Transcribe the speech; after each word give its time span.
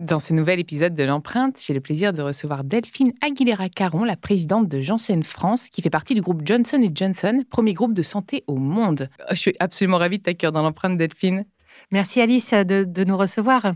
Dans 0.00 0.18
ce 0.18 0.32
nouvel 0.32 0.58
épisode 0.60 0.94
de 0.94 1.04
l'empreinte, 1.04 1.58
j'ai 1.60 1.74
le 1.74 1.80
plaisir 1.82 2.14
de 2.14 2.22
recevoir 2.22 2.64
Delphine 2.64 3.12
Aguilera-Caron, 3.20 4.04
la 4.04 4.16
présidente 4.16 4.66
de 4.66 4.80
Janssen 4.80 5.22
France, 5.22 5.68
qui 5.68 5.82
fait 5.82 5.90
partie 5.90 6.14
du 6.14 6.22
groupe 6.22 6.40
Johnson 6.42 6.82
Johnson, 6.94 7.42
premier 7.50 7.74
groupe 7.74 7.92
de 7.92 8.02
santé 8.02 8.42
au 8.46 8.56
monde. 8.56 9.10
Je 9.28 9.34
suis 9.34 9.54
absolument 9.60 9.98
ravie 9.98 10.16
de 10.16 10.22
t'accueillir 10.22 10.52
dans 10.52 10.62
l'empreinte, 10.62 10.96
Delphine. 10.96 11.44
Merci 11.92 12.20
Alice 12.20 12.52
de, 12.52 13.04
nous 13.04 13.16
recevoir. 13.16 13.74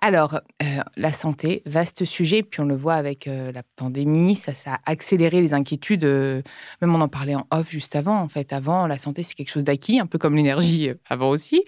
Alors, 0.00 0.40
euh, 0.62 0.66
la 0.96 1.12
santé, 1.12 1.62
vaste 1.66 2.04
sujet, 2.04 2.44
puis 2.44 2.60
on 2.60 2.64
le 2.64 2.76
voit 2.76 2.94
avec 2.94 3.26
euh, 3.26 3.50
la 3.50 3.64
pandémie, 3.74 4.36
ça, 4.36 4.52
a 4.66 4.78
accéléré 4.86 5.42
les 5.42 5.52
inquiétudes. 5.52 6.04
Euh, 6.04 6.42
même 6.80 6.94
on 6.94 7.00
en 7.00 7.08
parlait 7.08 7.34
en 7.34 7.48
off 7.50 7.68
juste 7.68 7.96
avant. 7.96 8.20
En 8.20 8.28
fait, 8.28 8.52
avant, 8.52 8.86
la 8.86 8.98
santé, 8.98 9.24
c'est 9.24 9.34
quelque 9.34 9.50
chose 9.50 9.64
d'acquis, 9.64 9.98
un 9.98 10.06
peu 10.06 10.16
comme 10.16 10.36
l'énergie 10.36 10.90
avant 11.08 11.28
aussi. 11.28 11.64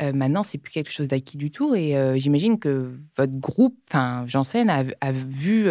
maintenant, 0.00 0.44
c'est 0.44 0.58
plus 0.58 0.72
quelque 0.72 0.92
chose 0.92 1.08
d'acquis 1.08 1.36
du 1.36 1.50
tout. 1.50 1.74
Et 1.74 1.96
j'imagine 2.16 2.60
que 2.60 2.96
votre 3.16 3.34
groupe, 3.34 3.76
enfin, 3.90 4.24
Janssen, 4.28 4.70
a 4.70 5.12
vu 5.12 5.68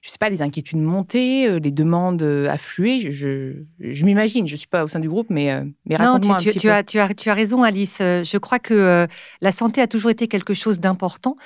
je 0.00 0.08
sais 0.08 0.18
pas, 0.18 0.30
les 0.30 0.40
inquiétudes 0.40 0.78
monter, 0.78 1.46
euh, 1.46 1.58
les 1.58 1.70
demandes 1.70 2.22
euh, 2.22 2.48
affluer. 2.48 3.12
Je, 3.12 3.52
je, 3.78 4.04
m'imagine, 4.06 4.46
je 4.46 4.54
ne 4.54 4.58
suis 4.58 4.68
pas 4.68 4.82
au 4.82 4.88
sein 4.88 4.98
du 4.98 5.10
groupe, 5.10 5.26
mais, 5.28 5.52
euh, 5.52 5.64
mais 5.84 5.96
raconte-moi 5.96 6.36
un 6.36 6.38
tu, 6.38 6.48
petit 6.48 6.58
tu 6.58 6.70
As, 6.70 6.82
tu, 6.82 6.98
as, 6.98 7.12
tu 7.12 7.28
as 7.28 7.34
raison, 7.34 7.62
Alice. 7.62 7.98
Je 7.98 8.38
crois 8.38 8.58
que 8.58 9.06
la 9.42 9.52
santé 9.52 9.82
a 9.82 9.86
toujours 9.86 10.10
été 10.10 10.26
quelque 10.26 10.54
chose 10.54 10.80
d'important. 10.80 11.36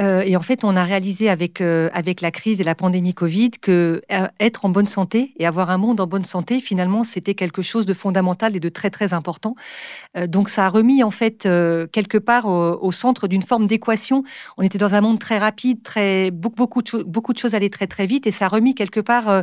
Euh, 0.00 0.22
et 0.22 0.36
en 0.36 0.40
fait, 0.40 0.64
on 0.64 0.74
a 0.74 0.84
réalisé 0.84 1.28
avec, 1.28 1.60
euh, 1.60 1.90
avec 1.92 2.22
la 2.22 2.30
crise 2.30 2.62
et 2.62 2.64
la 2.64 2.74
pandémie 2.74 3.12
Covid 3.12 3.50
que 3.60 4.02
euh, 4.10 4.26
être 4.40 4.64
en 4.64 4.70
bonne 4.70 4.86
santé 4.86 5.34
et 5.38 5.46
avoir 5.46 5.68
un 5.68 5.76
monde 5.76 6.00
en 6.00 6.06
bonne 6.06 6.24
santé, 6.24 6.60
finalement, 6.60 7.04
c'était 7.04 7.34
quelque 7.34 7.60
chose 7.60 7.84
de 7.84 7.92
fondamental 7.92 8.56
et 8.56 8.60
de 8.60 8.68
très, 8.70 8.90
très 8.90 9.12
important. 9.12 9.54
donc, 10.26 10.48
ça 10.48 10.66
a 10.66 10.68
remis, 10.68 11.02
en 11.02 11.10
fait, 11.10 11.42
quelque 11.42 12.18
part 12.18 12.46
au, 12.46 12.92
centre 12.92 13.28
d'une 13.28 13.42
forme 13.42 13.66
d'équation. 13.66 14.24
On 14.56 14.62
était 14.62 14.78
dans 14.78 14.94
un 14.94 15.00
monde 15.00 15.18
très 15.18 15.38
rapide, 15.38 15.82
très, 15.82 16.30
beaucoup, 16.30 16.56
beaucoup, 16.56 16.82
de, 16.82 17.02
beaucoup 17.02 17.32
de 17.32 17.38
choses 17.38 17.54
allaient 17.54 17.70
très, 17.70 17.86
très 17.86 18.06
vite 18.06 18.26
et 18.26 18.30
ça 18.30 18.46
a 18.46 18.48
remis 18.48 18.74
quelque 18.74 19.00
part 19.00 19.42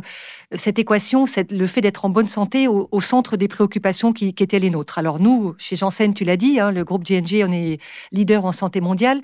cette 0.54 0.78
équation, 0.78 1.24
le 1.50 1.66
fait 1.66 1.80
d'être 1.80 2.04
en 2.04 2.08
bonne 2.08 2.28
santé 2.28 2.66
au, 2.68 3.00
centre 3.00 3.36
des 3.36 3.48
préoccupations 3.48 4.12
qui, 4.12 4.28
étaient 4.28 4.58
les 4.58 4.70
nôtres. 4.70 4.98
Alors, 4.98 5.20
nous, 5.20 5.54
chez 5.58 5.76
Janssen, 5.76 6.14
tu 6.14 6.24
l'as 6.24 6.36
dit, 6.36 6.58
hein, 6.60 6.72
le 6.72 6.84
groupe 6.84 7.04
GNG, 7.04 7.44
on 7.46 7.52
est 7.52 7.78
leader 8.12 8.44
en 8.44 8.52
santé 8.52 8.80
mondiale. 8.80 9.20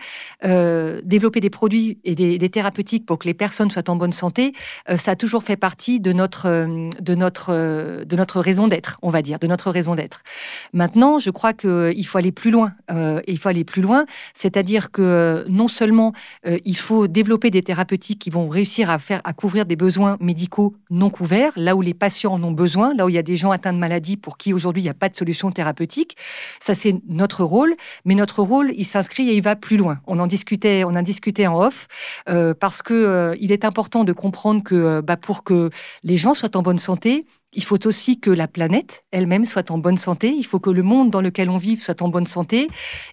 Développer 1.16 1.40
des 1.40 1.48
produits 1.48 1.98
et 2.04 2.14
des, 2.14 2.50
thérapeutiques 2.50 3.06
pour 3.06 3.18
que 3.18 3.26
les 3.26 3.34
personnes 3.34 3.70
soient 3.70 3.88
en 3.88 3.96
bonne 3.96 4.12
santé, 4.12 4.52
euh, 4.90 4.98
ça 4.98 5.12
a 5.12 5.16
toujours 5.16 5.42
fait 5.42 5.56
partie 5.56 5.98
de 5.98 6.12
notre, 6.12 6.46
euh, 6.46 6.90
de 7.00 7.14
notre, 7.14 7.48
euh, 7.50 8.04
de 8.04 8.16
notre 8.16 8.38
raison 8.40 8.68
d'être, 8.68 8.98
on 9.00 9.08
va 9.08 9.22
dire, 9.22 9.38
de 9.38 9.46
notre 9.46 9.70
raison 9.70 9.94
d'être. 9.94 10.22
Maintenant, 10.74 11.18
je 11.18 11.30
crois 11.30 11.54
qu'il 11.54 12.06
faut 12.06 12.18
aller 12.18 12.32
plus 12.32 12.50
loin. 12.50 12.72
il 13.26 13.38
faut 13.38 13.48
aller 13.48 13.64
plus 13.64 13.82
loin, 13.82 14.04
c'est-à-dire 14.34 14.90
que 14.90 15.44
non 15.48 15.68
seulement 15.68 16.12
il 16.44 16.76
faut 16.76 17.06
développer 17.06 17.50
des 17.50 17.62
thérapeutiques 17.62 18.18
qui 18.18 18.30
vont 18.30 18.48
réussir 18.48 18.90
à 18.90 18.98
faire, 18.98 19.20
à 19.24 19.32
couvrir 19.32 19.64
des 19.64 19.76
besoins 19.76 20.16
médicaux 20.20 20.74
non 20.90 21.10
couverts, 21.10 21.52
là 21.56 21.74
où 21.76 21.82
les 21.82 21.94
patients 21.94 22.32
en 22.32 22.42
ont 22.42 22.52
besoin, 22.52 22.94
là 22.94 23.06
où 23.06 23.08
il 23.08 23.14
y 23.14 23.18
a 23.18 23.22
des 23.22 23.36
gens 23.36 23.50
atteints 23.50 23.72
de 23.72 23.78
maladies 23.78 24.16
pour 24.16 24.36
qui 24.36 24.52
aujourd'hui 24.52 24.82
il 24.82 24.86
n'y 24.86 24.90
a 24.90 25.00
pas 25.04 25.08
de 25.08 25.16
solution 25.16 25.50
thérapeutique. 25.50 26.16
Ça, 26.60 26.74
c'est 26.74 26.94
notre 27.08 27.42
rôle, 27.44 27.74
mais 28.04 28.14
notre 28.14 28.42
rôle, 28.42 28.72
il 28.76 28.84
s'inscrit 28.84 29.28
et 29.30 29.34
il 29.36 29.42
va 29.42 29.56
plus 29.56 29.76
loin. 29.76 29.98
On 30.06 30.18
en 30.18 30.26
discutait, 30.26 30.84
on 30.84 30.94
en 30.96 31.05
discuter 31.06 31.46
en 31.46 31.58
off, 31.58 31.88
euh, 32.28 32.52
parce 32.52 32.82
que 32.82 32.92
euh, 32.92 33.34
il 33.40 33.52
est 33.52 33.64
important 33.64 34.04
de 34.04 34.12
comprendre 34.12 34.62
que 34.62 34.74
euh, 34.74 35.02
bah, 35.02 35.16
pour 35.16 35.44
que 35.44 35.70
les 36.02 36.18
gens 36.18 36.34
soient 36.34 36.54
en 36.56 36.62
bonne 36.62 36.78
santé, 36.78 37.24
il 37.56 37.64
faut 37.64 37.86
aussi 37.86 38.20
que 38.20 38.30
la 38.30 38.46
planète 38.46 39.04
elle-même 39.12 39.46
soit 39.46 39.70
en 39.70 39.78
bonne 39.78 39.96
santé. 39.96 40.28
Il 40.28 40.44
faut 40.44 40.60
que 40.60 40.70
le 40.70 40.82
monde 40.82 41.10
dans 41.10 41.22
lequel 41.22 41.48
on 41.48 41.56
vit 41.56 41.78
soit 41.78 42.02
en 42.02 42.08
bonne 42.08 42.26
santé. 42.26 42.68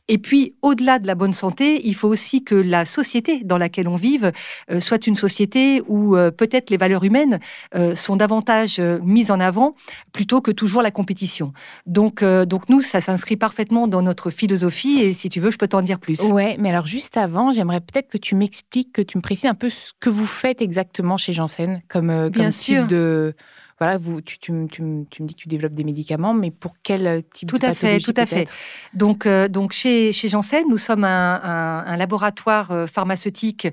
Et 0.09 0.17
puis, 0.17 0.55
au-delà 0.61 0.99
de 0.99 1.07
la 1.07 1.15
bonne 1.15 1.33
santé, 1.33 1.81
il 1.87 1.95
faut 1.95 2.09
aussi 2.09 2.43
que 2.43 2.53
la 2.53 2.83
société 2.83 3.41
dans 3.43 3.57
laquelle 3.57 3.87
on 3.87 3.95
vive 3.95 4.33
euh, 4.69 4.81
soit 4.81 5.07
une 5.07 5.15
société 5.15 5.81
où 5.87 6.17
euh, 6.17 6.29
peut-être 6.29 6.69
les 6.69 6.77
valeurs 6.77 7.05
humaines 7.05 7.39
euh, 7.73 7.95
sont 7.95 8.17
davantage 8.17 8.79
mises 9.01 9.31
en 9.31 9.39
avant 9.39 9.75
plutôt 10.11 10.41
que 10.41 10.51
toujours 10.51 10.81
la 10.81 10.91
compétition. 10.91 11.53
Donc, 11.85 12.23
donc 12.23 12.67
nous, 12.67 12.81
ça 12.81 12.99
s'inscrit 12.99 13.37
parfaitement 13.37 13.87
dans 13.87 14.01
notre 14.01 14.29
philosophie. 14.29 14.99
Et 14.99 15.13
si 15.13 15.29
tu 15.29 15.39
veux, 15.39 15.51
je 15.51 15.57
peux 15.57 15.67
t'en 15.69 15.81
dire 15.81 15.99
plus. 15.99 16.19
Ouais, 16.19 16.57
mais 16.59 16.69
alors 16.69 16.85
juste 16.85 17.15
avant, 17.15 17.53
j'aimerais 17.53 17.79
peut-être 17.79 18.09
que 18.09 18.17
tu 18.17 18.35
m'expliques, 18.35 18.91
que 18.91 19.01
tu 19.01 19.17
me 19.17 19.21
précises 19.21 19.45
un 19.45 19.55
peu 19.55 19.69
ce 19.69 19.91
que 19.99 20.09
vous 20.09 20.25
faites 20.25 20.61
exactement 20.61 21.15
chez 21.15 21.31
Janssen 21.31 21.81
comme, 21.87 22.29
comme 22.31 22.49
type 22.49 22.87
de 22.87 23.33
voilà, 23.79 23.97
vous, 23.97 24.21
tu, 24.21 24.37
tu, 24.37 24.51
tu, 24.69 24.81
me 24.81 25.05
dis 25.05 25.35
que 25.35 25.39
tu 25.39 25.47
développes 25.47 25.73
des 25.73 25.83
médicaments, 25.83 26.33
mais 26.33 26.51
pour 26.51 26.75
quel 26.83 27.07
euh, 27.07 27.21
type 27.33 27.49
tout 27.49 27.57
de 27.57 27.65
à 27.65 27.73
fait, 27.73 27.99
Tout 27.99 28.13
à 28.15 28.25
fait. 28.25 28.47
Donc, 28.93 29.25
euh, 29.25 29.47
donc 29.47 29.73
chez, 29.73 30.11
chez 30.11 30.27
Janssen, 30.27 30.63
nous 30.69 30.77
sommes 30.77 31.03
un, 31.03 31.83
un, 31.85 31.97
laboratoire 31.97 32.71
euh, 32.71 32.87
pharmaceutique 32.87 33.67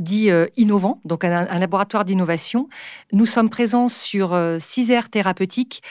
dit 0.00 0.30
innovant, 0.56 1.00
donc 1.04 1.24
un, 1.24 1.46
un 1.48 1.58
laboratoire 1.58 2.04
d'innovation. 2.04 2.68
Nous 3.12 3.26
sommes 3.26 3.50
présents 3.50 3.88
sur 3.88 4.38
six 4.60 4.90
aires 4.90 5.08
thérapeutiques 5.08 5.82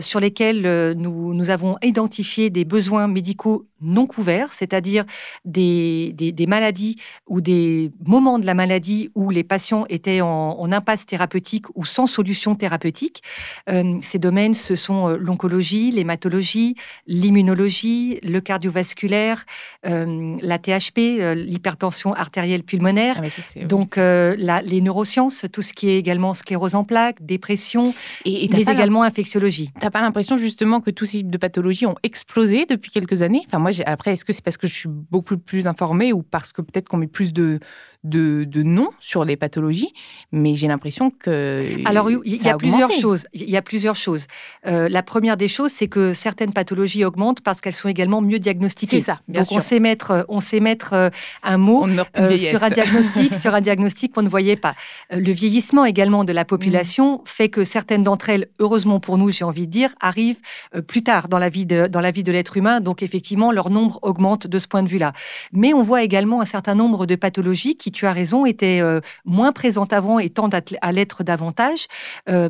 sur 0.00 0.20
lesquelles 0.20 0.94
nous, 0.96 1.34
nous 1.34 1.50
avons 1.50 1.76
identifié 1.82 2.50
des 2.50 2.64
besoins 2.64 3.06
médicaux 3.06 3.66
non 3.80 4.06
couverts, 4.06 4.52
c'est-à-dire 4.52 5.04
des, 5.44 6.12
des, 6.14 6.46
maladies 6.46 6.96
ou 7.26 7.40
des 7.40 7.90
moments 8.04 8.38
de 8.38 8.46
la 8.46 8.54
maladie 8.54 9.10
où 9.14 9.30
les 9.30 9.44
patients 9.44 9.86
étaient 9.88 10.20
en, 10.20 10.70
impasse 10.70 11.04
thérapeutique 11.04 11.66
ou 11.74 11.84
sans 11.84 12.06
solution 12.06 12.54
thérapeutique. 12.54 13.22
Euh, 13.68 13.98
ces 14.02 14.20
domaines, 14.20 14.54
ce 14.54 14.76
sont 14.76 15.08
euh, 15.08 15.16
l'oncologie, 15.16 15.90
l'hématologie, 15.90 16.76
l'immunologie, 17.08 18.20
le 18.22 18.40
cardiovasculaire, 18.40 19.46
euh, 19.86 20.36
la 20.40 20.58
THP, 20.58 21.34
l'hypertension 21.34 22.12
artérielle 22.12 22.62
pulmonaire, 22.62 23.20
ah, 23.20 23.64
donc 23.64 23.96
la, 23.96 24.62
les 24.62 24.80
neurosciences, 24.80 25.46
tout 25.52 25.62
ce 25.62 25.72
qui 25.72 25.88
est 25.88 25.98
également 25.98 26.34
sclérose 26.34 26.76
en 26.76 26.84
plaques, 26.84 27.16
dépression, 27.20 27.94
et, 28.24 28.48
mais 28.52 28.60
également 28.60 29.02
infectiologie. 29.02 29.70
T'as 29.80 29.90
pas 29.90 30.02
l'impression 30.02 30.36
justement 30.36 30.80
que 30.80 30.90
tous 30.90 31.06
ces 31.06 31.18
types 31.18 31.30
de 31.30 31.38
pathologies 31.38 31.86
ont 31.86 31.96
explosé 32.02 32.66
depuis 32.66 32.90
quelques 32.90 33.22
années? 33.22 33.42
Enfin, 33.46 33.58
moi, 33.58 33.69
après, 33.86 34.12
est-ce 34.12 34.24
que 34.24 34.32
c'est 34.32 34.44
parce 34.44 34.56
que 34.56 34.66
je 34.66 34.74
suis 34.74 34.88
beaucoup 34.88 35.38
plus 35.38 35.66
informée 35.66 36.12
ou 36.12 36.22
parce 36.22 36.52
que 36.52 36.62
peut-être 36.62 36.88
qu'on 36.88 36.96
met 36.96 37.06
plus 37.06 37.32
de, 37.32 37.58
de, 38.02 38.44
de 38.44 38.62
noms 38.62 38.90
sur 38.98 39.24
les 39.24 39.36
pathologies, 39.36 39.92
mais 40.32 40.54
j'ai 40.54 40.68
l'impression 40.68 41.10
que. 41.10 41.86
Alors, 41.86 42.10
il 42.10 42.18
y, 42.24 42.48
a 42.48 42.56
plusieurs 42.56 42.90
choses. 42.90 43.26
Il 43.34 43.50
y 43.50 43.56
a 43.56 43.62
plusieurs 43.62 43.96
choses. 43.96 44.26
Euh, 44.66 44.88
la 44.88 45.02
première 45.02 45.36
des 45.36 45.48
choses, 45.48 45.70
c'est 45.70 45.88
que 45.88 46.14
certaines 46.14 46.52
pathologies 46.52 47.04
augmentent 47.04 47.42
parce 47.42 47.60
qu'elles 47.60 47.74
sont 47.74 47.88
également 47.88 48.22
mieux 48.22 48.38
diagnostiquées. 48.38 49.00
C'est 49.00 49.06
ça, 49.06 49.20
bien 49.28 49.42
Donc, 49.42 49.52
on 49.52 49.60
sait 49.60 49.80
mettre, 49.80 50.24
on 50.28 50.40
sait 50.40 50.60
mettre 50.60 50.94
euh, 50.94 51.10
un 51.42 51.58
mot 51.58 51.86
euh, 52.16 52.38
sur 52.38 52.62
un 52.62 52.70
diagnostic, 52.70 53.34
sur 53.34 53.54
un 53.54 53.60
diagnostic 53.60 54.14
qu'on 54.14 54.22
ne 54.22 54.28
voyait 54.28 54.56
pas. 54.56 54.74
Le 55.10 55.32
vieillissement 55.32 55.84
également 55.84 56.24
de 56.24 56.32
la 56.32 56.46
population 56.46 57.16
mm. 57.16 57.20
fait 57.26 57.48
que 57.50 57.64
certaines 57.64 58.02
d'entre 58.02 58.30
elles, 58.30 58.48
heureusement 58.60 58.98
pour 58.98 59.18
nous, 59.18 59.30
j'ai 59.30 59.44
envie 59.44 59.66
de 59.66 59.72
dire, 59.72 59.94
arrivent 60.00 60.40
plus 60.86 61.02
tard 61.02 61.28
dans 61.28 61.38
la 61.38 61.50
vie 61.50 61.66
de, 61.66 61.86
dans 61.86 62.00
la 62.00 62.12
vie 62.12 62.22
de 62.22 62.32
l'être 62.32 62.56
humain. 62.56 62.80
Donc, 62.80 63.02
effectivement, 63.02 63.52
leur 63.52 63.68
nombre 63.68 63.98
augmente 64.02 64.46
de 64.46 64.58
ce 64.58 64.68
point 64.68 64.82
de 64.82 64.88
vue-là. 64.88 65.12
Mais 65.52 65.74
on 65.74 65.82
voit 65.82 66.02
également 66.02 66.40
un 66.40 66.46
certain 66.46 66.74
nombre 66.74 67.04
de 67.04 67.14
pathologies 67.14 67.76
qui, 67.76 67.89
tu 67.90 68.06
as 68.06 68.12
raison, 68.12 68.46
étaient 68.46 68.80
moins 69.24 69.52
présentes 69.52 69.92
avant 69.92 70.18
et 70.18 70.30
tendent 70.30 70.54
à 70.80 70.92
l'être 70.92 71.24
davantage. 71.24 71.86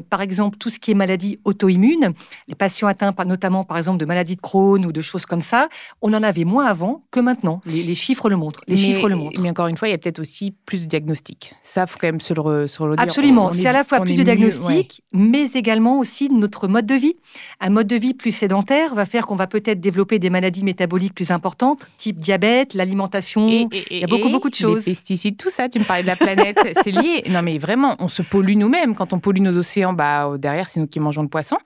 par 0.08 0.20
exemple, 0.20 0.58
tout 0.58 0.70
ce 0.70 0.78
qui 0.78 0.90
est 0.90 0.94
maladie 0.94 1.38
auto-immune, 1.44 2.12
les 2.48 2.54
patients 2.54 2.88
atteints 2.88 3.12
par, 3.12 3.26
notamment 3.26 3.64
par 3.64 3.78
exemple 3.78 3.98
de 3.98 4.04
maladies 4.04 4.36
de 4.36 4.40
Crohn 4.40 4.84
ou 4.84 4.92
de 4.92 5.00
choses 5.00 5.26
comme 5.26 5.40
ça, 5.40 5.68
on 6.02 6.12
en 6.14 6.22
avait 6.22 6.44
moins 6.44 6.66
avant 6.66 7.04
que 7.10 7.20
maintenant. 7.20 7.60
Les, 7.66 7.94
chiffres 7.94 8.28
le 8.28 8.36
montrent. 8.36 8.62
Les 8.66 8.74
mais, 8.74 8.80
chiffres 8.80 9.08
le 9.08 9.16
montrent. 9.16 9.40
Mais 9.40 9.50
encore 9.50 9.66
une 9.66 9.76
fois, 9.76 9.88
il 9.88 9.92
y 9.92 9.94
a 9.94 9.98
peut-être 9.98 10.20
aussi 10.20 10.54
plus 10.66 10.82
de 10.82 10.86
diagnostics. 10.86 11.52
Ça, 11.62 11.86
faut 11.86 11.98
quand 11.98 12.08
même 12.08 12.20
se 12.20 12.34
le, 12.34 12.66
se 12.66 12.82
le 12.82 12.94
dire. 12.94 13.02
Absolument. 13.02 13.52
C'est 13.52 13.66
à 13.66 13.72
la 13.72 13.84
fois 13.84 14.00
plus 14.00 14.14
de 14.14 14.22
diagnostics, 14.22 15.02
mais 15.12 15.50
également 15.52 15.98
aussi 15.98 16.30
notre 16.30 16.68
mode 16.68 16.86
de 16.86 16.94
vie. 16.94 17.16
Un 17.60 17.70
mode 17.70 17.86
de 17.86 17.96
vie 17.96 18.14
plus 18.14 18.32
sédentaire 18.32 18.94
va 18.94 19.06
faire 19.06 19.26
qu'on 19.26 19.36
va 19.36 19.46
peut-être 19.46 19.80
développer 19.80 20.18
des 20.18 20.30
maladies 20.30 20.64
métaboliques 20.64 21.14
plus 21.14 21.30
importantes, 21.30 21.88
type 21.98 22.18
diabète, 22.18 22.74
l'alimentation. 22.74 23.68
Il 23.90 23.98
y 23.98 24.04
a 24.04 24.06
beaucoup, 24.06 24.28
beaucoup 24.28 24.50
de 24.50 24.54
choses. 24.54 24.86
Les 24.86 24.92
pesticides, 24.92 25.29
tout 25.36 25.50
ça. 25.50 25.68
Tu 25.68 25.78
me 25.78 25.84
parlais 25.84 26.02
de 26.02 26.08
la 26.08 26.16
planète. 26.16 26.58
c'est 26.82 26.90
lié. 26.90 27.22
Non, 27.28 27.42
mais 27.42 27.58
vraiment, 27.58 27.96
on 27.98 28.08
se 28.08 28.22
pollue 28.22 28.56
nous-mêmes. 28.56 28.94
Quand 28.94 29.12
on 29.12 29.18
pollue 29.18 29.40
nos 29.40 29.56
océans, 29.56 29.92
bah, 29.92 30.32
derrière, 30.38 30.68
c'est 30.68 30.80
nous 30.80 30.86
qui 30.86 31.00
mangeons 31.00 31.22
le 31.22 31.28
poisson. 31.28 31.56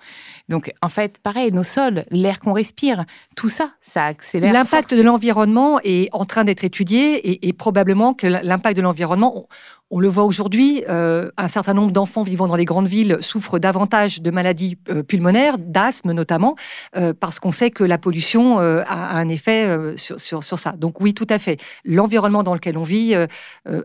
Donc, 0.49 0.73
en 0.82 0.88
fait, 0.88 1.20
pareil, 1.23 1.52
nos 1.52 1.62
sols, 1.62 2.05
l'air 2.11 2.38
qu'on 2.38 2.52
respire, 2.52 3.05
tout 3.35 3.49
ça, 3.49 3.70
ça 3.81 4.05
accélère. 4.05 4.52
L'impact 4.52 4.94
de 4.94 5.02
l'environnement 5.02 5.81
est 5.85 6.08
en 6.12 6.25
train 6.25 6.44
d'être 6.44 6.64
étudié 6.64 7.46
et, 7.46 7.52
probablement 7.52 8.14
que 8.14 8.26
l'impact 8.26 8.76
de 8.76 8.82
l'environnement, 8.82 9.46
on 9.91 10.00
le 10.00 10.08
voit 10.08 10.25
aujourd'hui, 10.25 10.82
euh, 10.88 11.31
un 11.37 11.49
certain 11.49 11.73
nombre 11.73 11.93
d'enfants 11.93 12.23
vivant 12.25 12.49
dans 12.49 12.56
les 12.56 12.64
grandes 12.64 12.88
villes 12.88 13.19
souffrent 13.20 13.58
davantage 13.58 14.23
de 14.23 14.31
maladies 14.31 14.76
euh, 14.88 15.02
pulmonaires, 15.02 15.56
d'asthme 15.58 16.12
notamment, 16.12 16.56
euh, 16.96 17.12
parce 17.19 17.38
qu'on 17.38 17.52
sait 17.52 17.70
que 17.70 17.85
la 17.85 17.96
pollution 17.96 18.58
a, 18.58 19.17
un 19.17 19.29
effet 19.29 19.94
sur, 19.96 20.19
sur, 20.19 20.58
ça. 20.58 20.73
Donc 20.73 21.00
oui, 21.00 21.14
tout 21.14 21.26
à 21.31 21.38
fait. 21.38 21.61
L'environnement 21.85 22.43
dans 22.43 22.55
lequel 22.55 22.76
on 22.76 22.82
vit 22.82 23.14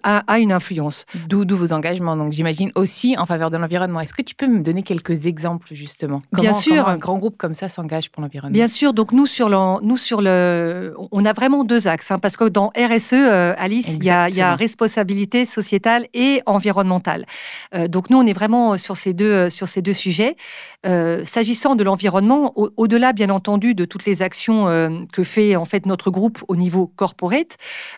a, 0.03 0.39
une 0.39 0.51
influence. 0.51 1.05
D'où 1.27 1.45
vos 1.55 1.73
engagements. 1.73 2.17
Donc 2.17 2.33
j'imagine 2.33 2.71
aussi 2.75 3.15
en 3.17 3.25
faveur 3.25 3.51
de 3.51 3.57
l'environnement. 3.57 3.99
Est-ce 3.99 4.13
que 4.13 4.21
tu 4.21 4.35
peux 4.35 4.47
me 4.47 4.61
donner 4.61 4.83
quelques 4.83 5.25
exemples 5.25 5.67
justement? 5.71 6.21
Bien 6.51 6.59
sûr. 6.59 6.87
un 6.87 6.97
grand 6.97 7.17
groupe 7.17 7.37
comme 7.37 7.53
ça 7.53 7.69
s'engage 7.69 8.11
pour 8.11 8.21
l'environnement 8.21 8.53
Bien 8.53 8.67
sûr. 8.67 8.93
Donc 8.93 9.11
nous 9.11 9.27
sur, 9.27 9.49
le, 9.49 9.81
nous 9.83 9.97
sur 9.97 10.21
le, 10.21 10.95
on 11.11 11.25
a 11.25 11.33
vraiment 11.33 11.63
deux 11.63 11.87
axes, 11.87 12.11
hein, 12.11 12.19
parce 12.19 12.37
que 12.37 12.45
dans 12.45 12.71
RSE, 12.77 13.13
Alice, 13.13 13.87
il 13.87 14.03
y, 14.03 14.09
a, 14.09 14.29
il 14.29 14.35
y 14.35 14.41
a 14.41 14.55
responsabilité 14.55 15.45
sociétale 15.45 16.07
et 16.13 16.41
environnementale. 16.45 17.25
Euh, 17.73 17.87
donc 17.87 18.09
nous, 18.09 18.17
on 18.17 18.25
est 18.25 18.33
vraiment 18.33 18.77
sur 18.77 18.97
ces 18.97 19.13
deux, 19.13 19.31
euh, 19.31 19.49
sur 19.49 19.67
ces 19.67 19.81
deux 19.81 19.93
sujets. 19.93 20.35
Euh, 20.85 21.25
s'agissant 21.25 21.75
de 21.75 21.83
l'environnement, 21.83 22.53
au-delà 22.55 23.11
bien 23.13 23.29
entendu 23.29 23.75
de 23.75 23.85
toutes 23.85 24.05
les 24.05 24.21
actions 24.21 24.65
que 25.11 25.23
fait 25.23 25.55
en 25.55 25.65
fait 25.65 25.85
notre 25.85 26.09
groupe 26.09 26.41
au 26.47 26.55
niveau 26.55 26.87
corporate, 26.87 27.57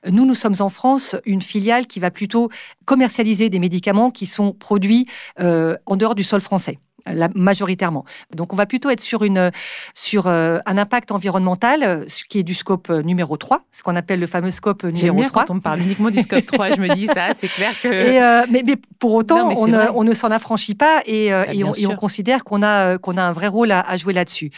nous, 0.09 0.25
nous 0.25 0.33
sommes 0.33 0.56
en 0.59 0.69
France 0.69 1.15
une 1.25 1.42
filiale 1.42 1.86
qui 1.86 2.00
va 2.00 2.09
plutôt 2.09 2.50
commercialiser 2.86 3.50
des 3.50 3.59
médicaments 3.59 4.09
qui 4.09 4.25
sont 4.25 4.53
produits 4.53 5.07
en 5.39 5.95
dehors 5.95 6.15
du 6.15 6.24
sol 6.24 6.42
français 6.42 6.80
majoritairement. 7.36 8.06
Donc 8.36 8.53
on 8.53 8.56
va 8.56 8.65
plutôt 8.65 8.89
être 8.89 9.01
sur, 9.01 9.24
une, 9.24 9.51
sur 9.94 10.27
euh, 10.27 10.59
un 10.65 10.77
impact 10.77 11.12
environnemental, 11.12 12.06
ce 12.07 12.24
qui 12.24 12.39
est 12.39 12.44
du 12.44 12.53
scope 12.53 12.89
euh, 12.89 13.01
numéro 13.01 13.38
3, 13.38 13.63
ce 13.71 13.83
qu'on 13.83 13.95
appelle 13.95 14.19
le 14.19 14.27
fameux 14.27 14.51
scope 14.51 14.83
numéro 14.83 15.18
bien 15.18 15.30
3. 15.30 15.44
quand 15.44 15.51
on 15.51 15.56
me 15.56 15.62
parle 15.62 15.81
uniquement 15.81 16.09
du 16.09 16.21
scope 16.21 16.45
3, 16.45 16.75
je 16.75 16.81
me 16.81 16.94
dis 16.94 17.07
ça, 17.07 17.33
c'est 17.33 17.48
clair 17.48 17.74
que... 17.81 17.88
Euh, 17.88 18.45
mais, 18.50 18.63
mais, 18.65 18.75
pour 19.00 19.13
autant, 19.13 19.50
on, 19.57 19.68
ne, 19.68 19.80
on, 19.95 20.03
ne, 20.03 20.13
s'en 20.13 20.30
affranchit 20.30 20.75
pas 20.75 21.01
et, 21.06 21.31
bah, 21.31 21.45
et, 21.51 21.88
on, 21.88 21.95
considère 21.95 22.44
qu'on 22.44 22.62
a, 22.62 22.98
qu'on 23.00 23.18
a 23.18 23.24
un 23.24 23.33
vrai 23.33 23.48
rôle 23.48 23.71
à, 23.71 23.98
jouer 23.98 24.13
là-dessus. 24.13 24.51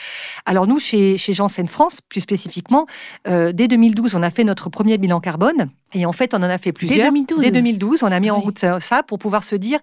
Alors 0.46 0.68
nous, 0.68 0.80
chez, 0.80 1.18
chez 1.18 1.34
Janssen 1.34 1.68
France, 1.68 2.00
plus 2.10 2.22
spécifiquement, 2.22 2.86
dès 3.26 3.68
2012, 3.68 4.16
on 4.16 4.24
a 4.24 4.30
fait 4.30 4.44
notre 4.44 4.70
premier 4.70 4.98
bilan 4.98 5.22
carbone. 5.22 5.70
Et 5.94 6.06
en 6.06 6.14
fait, 6.14 6.34
on 6.34 6.38
en 6.38 6.44
a 6.44 6.58
fait 6.58 6.72
plusieurs. 6.72 6.98
Dès 6.98 7.06
2012 7.06 7.42
Dès 7.42 7.52
2012, 7.52 8.04
on 8.04 8.08
a 8.08 8.20
mis 8.20 8.32
en 8.32 8.40
route 8.40 8.66
ça 8.80 9.04
pour 9.04 9.20
pouvoir 9.20 9.44
se 9.44 9.56
dire 9.56 9.80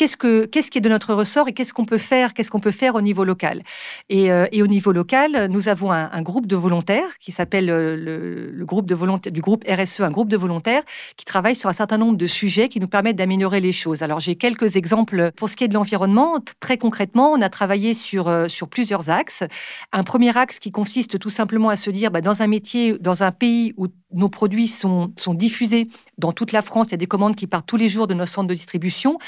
qu'est-ce, 0.00 0.16
que, 0.16 0.46
qu'est-ce 0.46 0.70
qui 0.70 0.78
est 0.78 0.80
de 0.80 0.88
notre 0.88 1.12
ressort 1.12 1.48
et 1.48 1.52
qu'est-ce 1.52 1.74
qu'on 1.74 1.84
peut 1.84 1.98
faire, 1.98 2.32
qu'est-ce 2.32 2.50
qu'on 2.50 2.60
peut 2.60 2.70
faire 2.70 2.94
au 2.94 3.02
niveau 3.02 3.22
local. 3.22 3.62
Et, 4.08 4.32
euh, 4.32 4.46
et 4.50 4.62
au 4.62 4.66
niveau 4.66 4.92
local, 4.92 5.48
nous 5.50 5.68
avons 5.68 5.92
un, 5.92 6.22
groupe 6.22 6.46
de 6.46 6.56
volontaires 6.56 7.18
qui 7.18 7.32
s'appelle 7.32 7.68
euh, 7.68 8.50
le, 8.50 8.64
groupe 8.64 8.86
de 8.86 8.94
volontaires, 8.94 9.30
du 9.30 9.42
groupe 9.42 9.62
RSE, 9.68 10.00
un 10.00 10.10
groupe 10.10 10.28
de 10.28 10.38
volontaires 10.38 10.82
qui 11.16 11.26
travaille 11.26 11.54
sur 11.54 11.68
un 11.68 11.74
certain 11.74 11.98
nombre 11.98 12.16
de 12.16 12.26
sujets 12.26 12.70
qui 12.70 12.80
nous 12.80 12.88
permettent 12.88 13.16
d'améliorer 13.16 13.60
les 13.60 13.72
choses. 13.72 14.02
Alors, 14.02 14.20
j'ai 14.20 14.36
quelques 14.36 14.76
exemples 14.76 15.32
pour 15.36 15.50
ce 15.50 15.56
qui 15.56 15.64
est 15.64 15.68
de 15.68 15.74
l'environnement. 15.74 16.38
Très 16.60 16.78
concrètement, 16.78 17.32
on 17.32 17.42
a 17.42 17.50
travaillé 17.50 17.92
sur, 17.92 18.28
euh, 18.28 18.48
sur 18.48 18.68
plusieurs 18.68 19.10
axes. 19.10 19.44
Un 19.92 20.02
premier 20.02 20.34
axe 20.34 20.60
qui 20.60 20.72
consiste 20.72 21.18
tout 21.18 21.30
simplement 21.30 21.68
à 21.68 21.76
se 21.76 21.90
dire, 21.90 22.10
bah, 22.10 22.22
dans 22.22 22.40
un 22.40 22.46
métier, 22.46 22.96
dans 22.98 23.22
un 23.22 23.32
pays 23.32 23.74
où 23.76 23.88
nos 24.12 24.28
produits 24.28 24.68
sont, 24.68 25.12
sont 25.18 25.34
diffusés 25.50 25.88
dans 26.16 26.32
toute 26.32 26.52
la 26.52 26.62
France. 26.62 26.88
Il 26.88 26.90
y 26.92 26.94
a 26.94 26.98
des 26.98 27.06
commandes 27.06 27.34
qui 27.34 27.48
partent 27.48 27.66
tous 27.66 27.76
les 27.76 27.88
jours 27.88 28.06
de 28.06 28.14
nos 28.14 28.26
centres 28.26 28.46
de 28.46 28.54
distribution. 28.54 29.18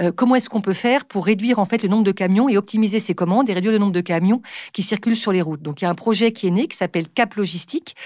Euh, 0.00 0.12
comment 0.12 0.36
est-ce 0.36 0.48
qu'on 0.48 0.60
peut 0.60 0.72
faire 0.72 1.04
pour 1.04 1.26
réduire 1.26 1.58
en 1.58 1.66
fait 1.66 1.82
le 1.82 1.88
nombre 1.88 2.04
de 2.04 2.12
camions 2.12 2.48
et 2.48 2.56
optimiser 2.56 3.00
ces 3.00 3.14
commandes 3.14 3.50
et 3.50 3.52
réduire 3.52 3.72
le 3.72 3.78
nombre 3.78 3.92
de 3.92 4.00
camions 4.00 4.42
qui 4.72 4.82
circulent 4.82 5.16
sur 5.16 5.32
les 5.32 5.42
routes? 5.42 5.62
Donc 5.62 5.80
il 5.80 5.84
y 5.84 5.88
a 5.88 5.90
un 5.90 5.96
projet 5.96 6.32
qui 6.32 6.46
est 6.46 6.50
né 6.50 6.68
qui 6.68 6.76
s'appelle 6.76 7.08
Cap 7.08 7.34
Logistique 7.34 7.96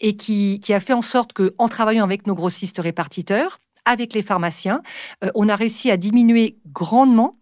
et 0.00 0.16
qui, 0.16 0.60
qui 0.60 0.72
a 0.72 0.80
fait 0.80 0.94
en 0.94 1.02
sorte 1.02 1.34
que, 1.34 1.54
en 1.58 1.68
travaillant 1.68 2.04
avec 2.04 2.26
nos 2.26 2.34
grossistes 2.34 2.78
répartiteurs, 2.78 3.58
avec 3.84 4.14
les 4.14 4.22
pharmaciens, 4.22 4.82
euh, 5.22 5.30
on 5.34 5.48
a 5.48 5.56
réussi 5.56 5.90
à 5.90 5.96
diminuer 5.96 6.56
grandement 6.72 7.36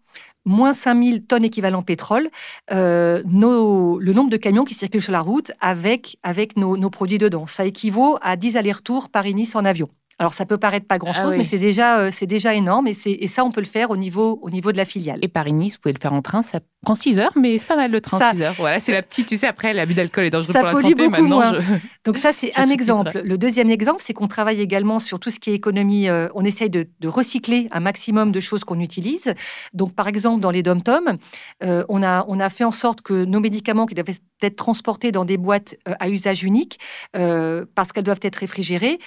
moins 0.45 0.73
5000 0.73 1.25
tonnes 1.25 1.43
équivalent 1.43 1.81
pétrole, 1.81 2.29
euh, 2.71 3.21
le 3.25 4.13
nombre 4.13 4.29
de 4.29 4.37
camions 4.37 4.63
qui 4.63 4.73
circulent 4.73 5.01
sur 5.01 5.11
la 5.11 5.21
route 5.21 5.51
avec, 5.59 6.17
avec 6.23 6.55
nos, 6.57 6.89
produits 6.89 7.17
dedans. 7.17 7.47
Ça 7.47 7.65
équivaut 7.65 8.17
à 8.21 8.35
10 8.35 8.57
allers-retours 8.57 9.09
Paris-Nice 9.09 9.55
en 9.55 9.65
avion. 9.65 9.89
Alors 10.17 10.33
ça 10.33 10.45
peut 10.45 10.57
paraître 10.57 10.87
pas 10.87 10.97
grand-chose, 10.97 11.33
ah 11.33 11.37
mais 11.37 11.43
c'est 11.43 11.57
déjà, 11.57 11.99
euh, 11.99 12.09
c'est 12.09 12.25
déjà 12.25 12.53
énorme 12.53 12.87
et, 12.87 12.95
et 13.05 13.27
ça 13.27 13.43
on 13.43 13.51
peut 13.51 13.59
le 13.59 13.67
faire 13.67 13.91
au 13.91 13.97
niveau, 13.97 14.39
au 14.41 14.49
niveau 14.49 14.71
de 14.71 14.77
la 14.77 14.85
filiale. 14.85 15.19
Et 15.21 15.27
Paris-Nice, 15.27 15.73
vous 15.73 15.79
pouvez 15.81 15.93
le 15.93 15.99
faire 15.99 16.13
en 16.13 16.21
train, 16.21 16.41
ça 16.41 16.61
prend 16.85 16.95
6 16.95 17.19
heures, 17.19 17.33
mais 17.35 17.57
c'est 17.57 17.67
pas 17.67 17.75
mal 17.75 17.91
le 17.91 17.99
train 17.99 18.31
6 18.31 18.41
heures. 18.41 18.55
Voilà, 18.57 18.79
c'est 18.79 18.93
la 18.93 19.01
petite, 19.01 19.27
tu 19.27 19.35
sais, 19.35 19.45
après 19.45 19.73
l'abus 19.73 19.93
d'alcool 19.93 20.23
est 20.23 20.29
dangereux 20.29 20.53
ça 20.53 20.59
pour 20.59 20.67
la 20.69 20.81
santé. 20.81 20.93
Beaucoup 20.93 21.23
moins. 21.23 21.59
Donc 22.05 22.17
ça 22.17 22.31
c'est 22.31 22.53
un 22.55 22.69
exemple. 22.69 23.21
Le 23.25 23.37
deuxième 23.37 23.69
exemple, 23.69 24.01
c'est 24.05 24.13
qu'on 24.13 24.29
travaille 24.29 24.61
également 24.61 24.99
sur 24.99 25.19
tout 25.19 25.31
ce 25.31 25.39
qui 25.39 25.49
est 25.49 25.53
économie. 25.53 26.07
Euh, 26.07 26.29
on 26.33 26.45
essaye 26.45 26.69
de, 26.69 26.87
recycler 27.03 27.67
un 27.71 27.81
maximum 27.81 28.31
de 28.31 28.39
choses 28.39 28.63
qu'on 28.63 28.79
utilise. 28.79 29.33
Donc 29.73 29.93
par 29.93 30.07
exemple 30.07 30.39
dans 30.39 30.51
les 30.51 30.63
dom-tom, 30.63 31.17
euh, 31.63 31.83
on, 31.89 32.01
a, 32.03 32.23
on 32.29 32.39
a 32.39 32.49
fait 32.49 32.63
en 32.63 32.71
sorte 32.71 33.01
que 33.01 33.25
nos 33.25 33.41
médicaments 33.41 33.85
qui 33.85 33.95
doivent 33.95 34.15
être 34.41 34.55
transportés 34.55 35.11
dans 35.11 35.25
des 35.25 35.37
boîtes 35.37 35.75
à 35.99 36.09
usage 36.09 36.43
unique, 36.43 36.79
parce 37.13 37.91
qu'elles 37.91 38.03
doivent 38.03 38.19
être 38.21 38.35
réfrigérées, 38.35 38.99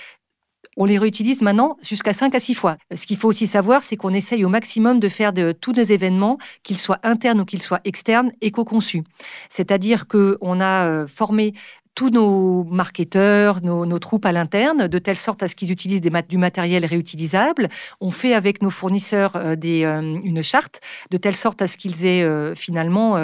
on 0.78 0.84
les 0.84 0.96
réutilise 0.96 1.42
maintenant 1.42 1.76
jusqu'à 1.82 2.14
5 2.14 2.34
à 2.34 2.40
6 2.40 2.54
fois. 2.54 2.76
Ce 2.94 3.04
qu'il 3.04 3.16
faut 3.16 3.28
aussi 3.28 3.48
savoir, 3.48 3.82
c'est 3.82 3.96
qu'on 3.96 4.14
essaye 4.14 4.44
au 4.44 4.48
maximum 4.48 5.00
de 5.00 5.08
faire 5.08 5.32
de 5.32 5.52
tous 5.52 5.72
nos 5.72 5.82
événements, 5.82 6.38
qu'ils 6.62 6.78
soient 6.78 7.00
internes 7.02 7.40
ou 7.40 7.44
qu'ils 7.44 7.62
soient 7.62 7.80
externes, 7.84 8.32
éco-conçus. 8.40 9.02
C'est-à-dire 9.50 10.06
qu'on 10.06 10.60
a 10.60 10.88
euh, 10.88 11.06
formé 11.08 11.52
tous 11.98 12.10
nos 12.10 12.62
marketeurs, 12.62 13.60
nos, 13.64 13.98
troupes 13.98 14.24
à 14.24 14.30
l'interne, 14.30 14.86
de 14.86 14.98
telle 15.00 15.16
sorte 15.16 15.42
à 15.42 15.48
ce 15.48 15.56
qu'ils 15.56 15.72
utilisent 15.72 16.00
du 16.00 16.38
matériel 16.38 16.86
réutilisable. 16.86 17.68
On 18.00 18.12
fait 18.12 18.34
avec 18.34 18.62
nos 18.62 18.70
fournisseurs 18.70 19.34
euh, 19.34 19.56
euh, 19.64 20.20
une 20.22 20.40
charte, 20.40 20.80
de 21.10 21.16
telle 21.16 21.34
sorte 21.34 21.60
à 21.60 21.66
ce 21.66 21.76
qu'ils 21.76 22.06
aient 22.06 22.22
euh, 22.22 22.54
finalement 22.54 23.16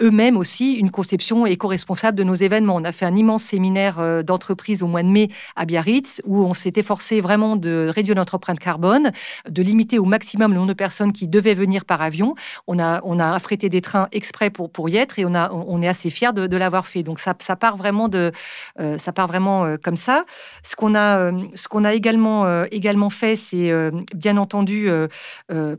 eux-mêmes 0.00 0.36
aussi 0.36 0.72
une 0.72 0.90
conception 0.90 1.46
éco-responsable 1.46 2.18
de 2.18 2.24
nos 2.24 2.34
événements. 2.34 2.74
On 2.74 2.82
a 2.82 2.90
fait 2.90 3.06
un 3.06 3.14
immense 3.14 3.44
séminaire 3.44 4.24
d'entreprise 4.24 4.82
au 4.82 4.88
mois 4.88 5.04
de 5.04 5.08
mai 5.08 5.28
à 5.54 5.64
Biarritz, 5.64 6.20
où 6.24 6.42
on 6.42 6.54
s'est 6.54 6.72
efforcé 6.74 7.20
vraiment 7.20 7.54
de 7.54 7.88
réduire 7.88 8.16
notre 8.16 8.34
empreinte 8.34 8.58
carbone, 8.58 9.12
de 9.48 9.62
limiter 9.62 10.00
au 10.00 10.04
maximum 10.04 10.50
le 10.50 10.56
nombre 10.56 10.70
de 10.70 10.74
personnes 10.74 11.12
qui 11.12 11.28
devaient 11.28 11.54
venir 11.54 11.84
par 11.84 12.02
avion. 12.02 12.34
On 12.66 12.80
a, 12.80 13.00
affrété 13.32 13.68
des 13.68 13.80
trains 13.80 14.08
exprès 14.10 14.50
pour, 14.50 14.88
y 14.88 14.96
être 14.96 15.20
et 15.20 15.24
on, 15.24 15.82
est 15.82 15.88
assez 15.88 16.10
fiers 16.10 16.32
de, 16.32 16.48
de 16.48 16.56
l'avoir 16.56 16.88
fait. 16.88 17.04
Donc 17.04 17.20
ça, 17.20 17.36
ça 17.38 17.54
part 17.54 17.76
vraiment 17.76 18.07
de, 18.08 18.32
euh, 18.80 18.98
ça 18.98 19.12
part 19.12 19.26
vraiment 19.26 19.64
euh, 19.64 19.76
comme 19.82 19.96
ça. 19.96 20.24
Ce 20.62 20.76
qu'on 20.76 20.94
a, 20.94 21.18
euh, 21.18 21.32
ce 21.54 21.68
qu'on 21.68 21.84
a 21.84 21.94
également, 21.94 22.64
également 22.70 23.10
fait, 23.10 23.36
c'est 23.36 23.72
bien 24.14 24.36
entendu 24.36 24.88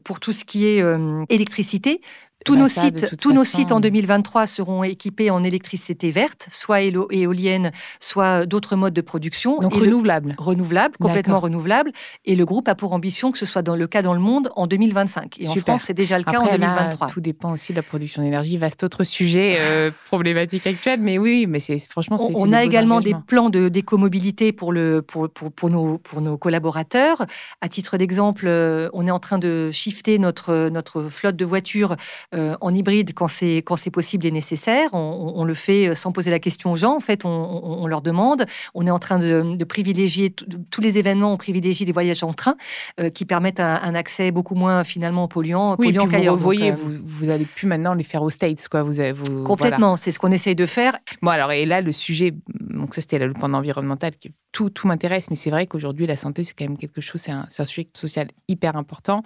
pour 0.03 0.19
tout 0.19 0.31
ce 0.31 0.45
qui 0.45 0.65
est 0.65 0.83
électricité 1.29 2.01
tous 2.45 2.55
nos 2.55 2.67
sites, 2.67 3.17
tous 3.17 3.33
nos 3.33 3.43
sites 3.43 3.71
en 3.71 3.79
2023 3.79 4.47
seront 4.47 4.83
équipés 4.83 5.29
en 5.29 5.43
électricité 5.43 6.09
verte, 6.09 6.47
soit 6.49 6.81
éolienne, 6.81 7.71
soit 7.99 8.45
d'autres 8.45 8.75
modes 8.75 8.93
de 8.93 9.01
production. 9.01 9.59
Donc 9.59 9.73
renouvelable. 9.73 10.35
Renouvelable, 10.37 10.95
complètement 10.97 11.39
renouvelable. 11.39 11.91
Et 12.25 12.35
le 12.35 12.45
groupe 12.45 12.67
a 12.69 12.75
pour 12.75 12.93
ambition 12.93 13.31
que 13.31 13.37
ce 13.37 13.45
soit 13.45 13.61
dans 13.61 13.75
le 13.75 13.87
cas 13.87 14.01
dans 14.01 14.13
le 14.13 14.19
monde 14.19 14.51
en 14.55 14.67
2025. 14.67 15.39
Et 15.39 15.47
en 15.49 15.55
France, 15.55 15.83
c'est 15.87 15.93
déjà 15.93 16.17
le 16.17 16.23
cas 16.23 16.39
en 16.39 16.45
2023. 16.45 17.07
tout 17.07 17.21
dépend 17.21 17.51
aussi 17.51 17.73
de 17.73 17.77
la 17.77 17.83
production 17.83 18.21
d'énergie. 18.21 18.57
Vaste 18.57 18.83
autre 18.83 19.03
sujet 19.03 19.57
euh, 19.59 19.91
problématique 20.07 20.65
actuelle, 20.65 21.01
mais 21.01 21.17
oui, 21.17 21.45
mais 21.47 21.59
c'est 21.59 21.79
franchement. 21.89 22.17
c'est 22.17 22.33
on 22.35 22.53
a 22.53 22.63
également 22.63 23.01
des 23.01 23.15
plans 23.27 23.49
de 23.49 23.69
d'écomobilité 23.69 24.51
pour 24.53 24.71
le 24.71 25.01
pour, 25.01 25.29
pour, 25.29 25.51
pour, 25.51 25.69
nos 25.69 25.97
pour 25.97 26.21
nos 26.21 26.37
collaborateurs. 26.37 27.25
À 27.61 27.67
titre 27.67 27.97
d'exemple, 27.97 28.45
euh, 28.47 28.89
on 28.93 29.07
est 29.07 29.11
en 29.11 29.19
train 29.19 29.37
de 29.37 29.71
shifter 29.71 30.19
notre 30.19 30.69
notre 30.69 31.03
flotte 31.09 31.35
de 31.35 31.45
voitures 31.45 31.95
euh, 32.35 32.38
en 32.61 32.73
hybride 32.73 33.13
quand 33.13 33.27
c'est 33.27 33.57
quand 33.57 33.75
c'est 33.75 33.91
possible 33.91 34.25
et 34.25 34.31
nécessaire. 34.31 34.89
On, 34.93 35.43
le 35.43 35.53
fait 35.53 35.89
euh, 35.89 35.95
sans 35.95 36.11
poser 36.11 36.31
la 36.31 36.39
question 36.39 36.71
aux 36.71 36.75
gens. 36.75 36.95
En 36.95 36.99
fait, 36.99 37.25
on, 37.25 37.87
leur 37.87 38.01
demande. 38.01 38.45
On 38.73 38.85
est 38.85 38.91
en 38.91 38.99
train 38.99 39.17
de, 39.17 39.63
privilégier 39.63 40.31
tous 40.31 40.81
les 40.81 40.97
événements. 40.97 41.33
On 41.33 41.37
privilégie 41.37 41.85
les 41.85 41.91
voyages 41.91 42.23
en 42.23 42.33
train 42.33 42.55
euh, 42.99 43.09
qui 43.09 43.25
permettent 43.25 43.59
un, 43.59 43.95
accès 43.95 44.31
beaucoup 44.31 44.55
moins 44.55 44.83
finalement 44.83 45.27
polluant, 45.27 45.75
oui, 45.79 45.87
polluant 45.87 46.07
qu'ailleurs. 46.07 46.35
Vous 46.35 46.43
voyez, 46.43 46.71
vous, 46.71 46.91
vous 47.03 47.29
allez 47.29 47.45
plus 47.45 47.67
maintenant 47.67 47.93
les 47.93 48.03
faire 48.03 48.23
aux 48.23 48.29
States, 48.29 48.67
quoi. 48.69 48.83
Vous, 48.83 48.93
vous 49.15 49.43
complètement. 49.43 49.97
C'est 49.97 50.11
ce 50.11 50.19
qu'on 50.19 50.31
essaye 50.31 50.55
de 50.55 50.65
faire. 50.65 50.95
Bon 51.21 51.31
alors 51.31 51.51
et 51.51 51.65
là 51.65 51.81
le 51.81 51.91
sujet, 51.91 52.33
donc 52.59 52.95
ça 52.95 53.01
c'était 53.01 53.19
le 53.19 53.33
point 53.33 53.53
environnemental 53.53 54.15
qui 54.15 54.31
tout, 54.51 54.69
tout 54.69 54.87
m'intéresse, 54.87 55.29
mais 55.29 55.35
c'est 55.35 55.49
vrai 55.49 55.67
qu'aujourd'hui, 55.67 56.07
la 56.07 56.17
santé, 56.17 56.43
c'est 56.43 56.53
quand 56.53 56.65
même 56.65 56.77
quelque 56.77 57.01
chose, 57.01 57.21
c'est 57.21 57.31
un, 57.31 57.47
un, 57.57 57.65
sujet 57.65 57.87
social 57.93 58.27
hyper 58.47 58.75
important. 58.75 59.23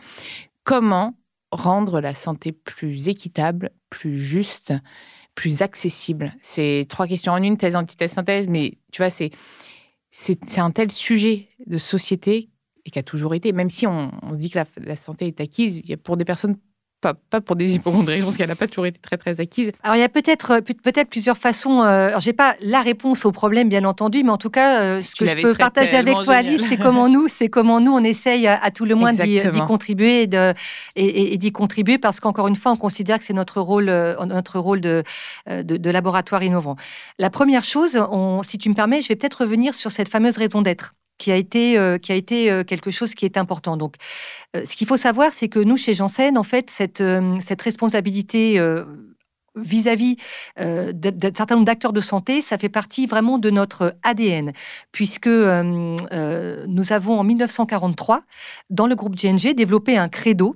Comment 0.63 1.13
rendre 1.53 2.01
la 2.01 2.15
santé 2.15 2.51
plus 2.51 3.07
équitable, 3.07 3.71
plus 3.89 4.19
juste, 4.19 4.73
plus 5.35 5.61
accessible? 5.61 6.33
C'est 6.41 6.85
trois 6.89 7.07
questions 7.07 7.33
en 7.33 7.41
une, 7.41 7.57
thèse, 7.57 7.75
antithèse, 7.75 8.11
synthèse, 8.11 8.47
mais 8.47 8.77
tu 8.91 9.01
vois, 9.01 9.09
c'est, 9.09 9.31
c'est, 10.11 10.59
un 10.59 10.71
tel 10.71 10.91
sujet 10.91 11.49
de 11.65 11.77
société 11.77 12.49
et 12.85 12.91
qui 12.91 12.99
a 12.99 13.03
toujours 13.03 13.33
été, 13.33 13.53
même 13.53 13.69
si 13.69 13.87
on, 13.87 14.11
on 14.21 14.31
dit 14.33 14.49
que 14.49 14.59
la, 14.59 14.65
la, 14.77 14.95
santé 14.95 15.27
est 15.27 15.39
acquise, 15.39 15.81
pour 16.03 16.17
des 16.17 16.25
personnes 16.25 16.57
pas, 17.29 17.41
pour 17.41 17.55
des 17.55 17.75
hypochondries, 17.75 18.19
je 18.19 18.23
pense 18.23 18.37
qu'elle 18.37 18.49
n'a 18.49 18.55
pas 18.55 18.67
toujours 18.67 18.85
été 18.85 18.99
très 18.99 19.17
très 19.17 19.39
acquise. 19.39 19.71
Alors 19.83 19.95
il 19.95 19.99
y 19.99 20.03
a 20.03 20.09
peut-être 20.09 20.51
euh, 20.51 20.61
peut-être 20.61 21.09
plusieurs 21.09 21.37
façons. 21.37 21.81
Euh, 21.81 22.07
alors 22.07 22.19
j'ai 22.19 22.33
pas 22.33 22.55
la 22.61 22.81
réponse 22.81 23.25
au 23.25 23.31
problème 23.31 23.69
bien 23.69 23.83
entendu, 23.83 24.23
mais 24.23 24.29
en 24.29 24.37
tout 24.37 24.49
cas 24.49 24.81
euh, 24.81 25.01
ce 25.01 25.15
que 25.15 25.27
je 25.27 25.41
peux 25.41 25.55
partager 25.55 25.97
avec 25.97 26.15
toi 26.23 26.35
Alice, 26.35 26.63
c'est 26.69 26.77
comment 26.77 27.09
nous, 27.09 27.27
c'est 27.27 27.49
comment 27.49 27.79
nous 27.79 27.91
on 27.91 28.03
essaye 28.03 28.47
à, 28.47 28.71
tout 28.71 28.85
le 28.85 28.95
moins 28.95 29.13
d'y 29.13 29.39
contribuer 29.67 30.29
et 30.95 31.37
d'y 31.37 31.51
contribuer 31.51 31.97
parce 31.97 32.19
qu'encore 32.19 32.47
une 32.47 32.55
fois 32.55 32.71
on 32.71 32.77
considère 32.77 33.19
que 33.19 33.25
c'est 33.25 33.33
notre 33.33 33.61
rôle 33.61 33.85
notre 34.25 34.59
rôle 34.59 34.81
de, 34.81 35.03
de, 35.47 35.89
laboratoire 35.89 36.43
innovant. 36.43 36.75
La 37.19 37.29
première 37.29 37.63
chose, 37.63 37.99
on, 38.11 38.41
si 38.43 38.57
tu 38.57 38.69
me 38.69 38.73
permets, 38.73 39.01
je 39.01 39.09
vais 39.09 39.15
peut-être 39.15 39.41
revenir 39.41 39.73
sur 39.73 39.91
cette 39.91 40.09
fameuse 40.09 40.37
raison 40.37 40.61
d'être 40.61 40.93
qui 41.17 41.31
a 41.31 41.35
été, 41.35 41.97
qui 42.01 42.11
a 42.11 42.15
été 42.15 42.63
quelque 42.67 42.91
chose 42.91 43.13
qui 43.13 43.25
est 43.25 43.37
important. 43.37 43.77
Donc, 43.77 43.95
euh, 44.55 44.63
ce 44.65 44.75
qu'il 44.75 44.87
faut 44.87 44.97
savoir, 44.97 45.33
c'est 45.33 45.49
que 45.49 45.59
nous, 45.59 45.77
chez 45.77 45.93
Janssen, 45.93 46.37
en 46.37 46.43
fait, 46.43 46.69
cette, 46.69 47.01
euh, 47.01 47.37
cette 47.45 47.61
responsabilité 47.61 48.59
euh, 48.59 48.83
vis-à-vis 49.55 50.17
d'un 50.57 51.31
certain 51.35 51.55
nombre 51.55 51.67
d'acteurs 51.67 51.93
de 51.93 52.01
santé, 52.01 52.41
ça 52.41 52.57
fait 52.57 52.69
partie 52.69 53.05
vraiment 53.05 53.37
de 53.37 53.51
notre 53.51 53.95
ADN, 54.01 54.51
puisque 54.91 55.27
nous 55.27 56.93
avons 56.93 57.19
en 57.19 57.23
1943, 57.23 58.23
dans 58.71 58.87
le 58.87 58.95
groupe 58.95 59.15
GNG, 59.15 59.53
développé 59.53 59.95
un 59.95 60.09
credo 60.09 60.55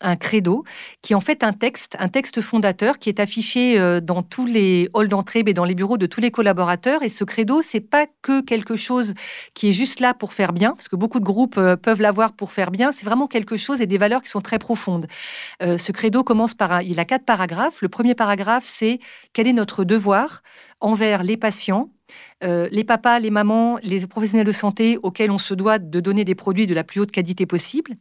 un 0.00 0.16
credo, 0.16 0.64
qui 1.02 1.12
est 1.12 1.16
en 1.16 1.20
fait 1.20 1.44
un 1.44 1.52
texte, 1.52 1.96
un 1.98 2.08
texte 2.08 2.40
fondateur 2.40 2.98
qui 2.98 3.08
est 3.08 3.20
affiché 3.20 3.78
euh, 3.78 4.00
dans 4.00 4.22
tous 4.22 4.44
les 4.44 4.88
halls 4.94 5.08
d'entrée 5.08 5.42
et 5.46 5.54
dans 5.54 5.64
les 5.64 5.74
bureaux 5.74 5.96
de 5.96 6.06
tous 6.06 6.20
les 6.20 6.30
collaborateurs. 6.30 7.02
Et 7.02 7.08
ce 7.08 7.24
credo, 7.24 7.62
c'est 7.62 7.80
pas 7.80 8.06
que 8.22 8.42
quelque 8.42 8.76
chose 8.76 9.14
qui 9.54 9.68
est 9.68 9.72
juste 9.72 10.00
là 10.00 10.12
pour 10.12 10.32
faire 10.32 10.52
bien, 10.52 10.72
parce 10.72 10.88
que 10.88 10.96
beaucoup 10.96 11.20
de 11.20 11.24
groupes 11.24 11.58
euh, 11.58 11.76
peuvent 11.76 12.00
l'avoir 12.00 12.32
pour 12.32 12.52
faire 12.52 12.70
bien. 12.70 12.92
C'est 12.92 13.06
vraiment 13.06 13.28
quelque 13.28 13.56
chose 13.56 13.80
et 13.80 13.86
des 13.86 13.98
valeurs 13.98 14.22
qui 14.22 14.30
sont 14.30 14.40
très 14.40 14.58
profondes. 14.58 15.06
Euh, 15.62 15.78
ce 15.78 15.92
credo 15.92 16.24
commence 16.24 16.54
par, 16.54 16.82
il 16.82 16.98
a 16.98 17.04
quatre 17.04 17.24
paragraphes. 17.24 17.80
Le 17.80 17.88
premier 17.88 18.14
paragraphe, 18.14 18.64
c'est 18.64 18.98
quel 19.32 19.46
est 19.46 19.52
notre 19.52 19.84
devoir 19.84 20.42
envers 20.80 21.22
les 21.22 21.36
patients, 21.36 21.90
les 22.42 22.84
papas, 22.84 23.18
les 23.20 23.30
mamans, 23.30 23.78
les 23.82 24.06
professionnels 24.06 24.46
de 24.46 24.52
santé 24.52 24.98
auxquels 25.02 25.30
on 25.30 25.38
se 25.38 25.54
doit 25.54 25.78
de 25.78 25.98
donner 25.98 26.24
des 26.24 26.34
produits 26.34 26.66
de 26.66 26.74
la 26.74 26.84
plus 26.84 27.00
haute 27.00 27.10
qualité 27.10 27.46
possible? 27.46 27.96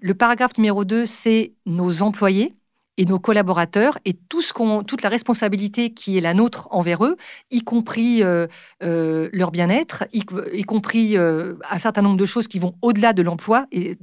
Le 0.00 0.14
paragraphe 0.14 0.56
numéro 0.58 0.84
2, 0.84 1.06
c'est 1.06 1.54
nos 1.66 2.02
employés 2.02 2.54
et 2.98 3.06
nos 3.06 3.20
collaborateurs 3.20 3.98
et 4.04 4.12
tout 4.12 4.42
ce 4.42 4.52
toute 4.82 5.02
la 5.02 5.08
responsabilité 5.08 5.90
qui 5.90 6.18
est 6.18 6.20
la 6.20 6.34
nôtre 6.34 6.66
envers 6.72 7.04
eux, 7.04 7.16
y 7.52 7.60
compris 7.60 8.24
euh, 8.24 8.48
euh, 8.82 9.28
leur 9.32 9.52
bien-être, 9.52 10.04
y, 10.12 10.24
compris 10.64 11.16
euh, 11.16 11.54
un 11.70 11.78
certain 11.78 12.02
nombre 12.02 12.16
de 12.16 12.26
choses 12.26 12.48
qui 12.48 12.58
vont 12.58 12.74
au-delà 12.82 13.12
de 13.12 13.22
l'emploi 13.22 13.66
et 13.70 13.96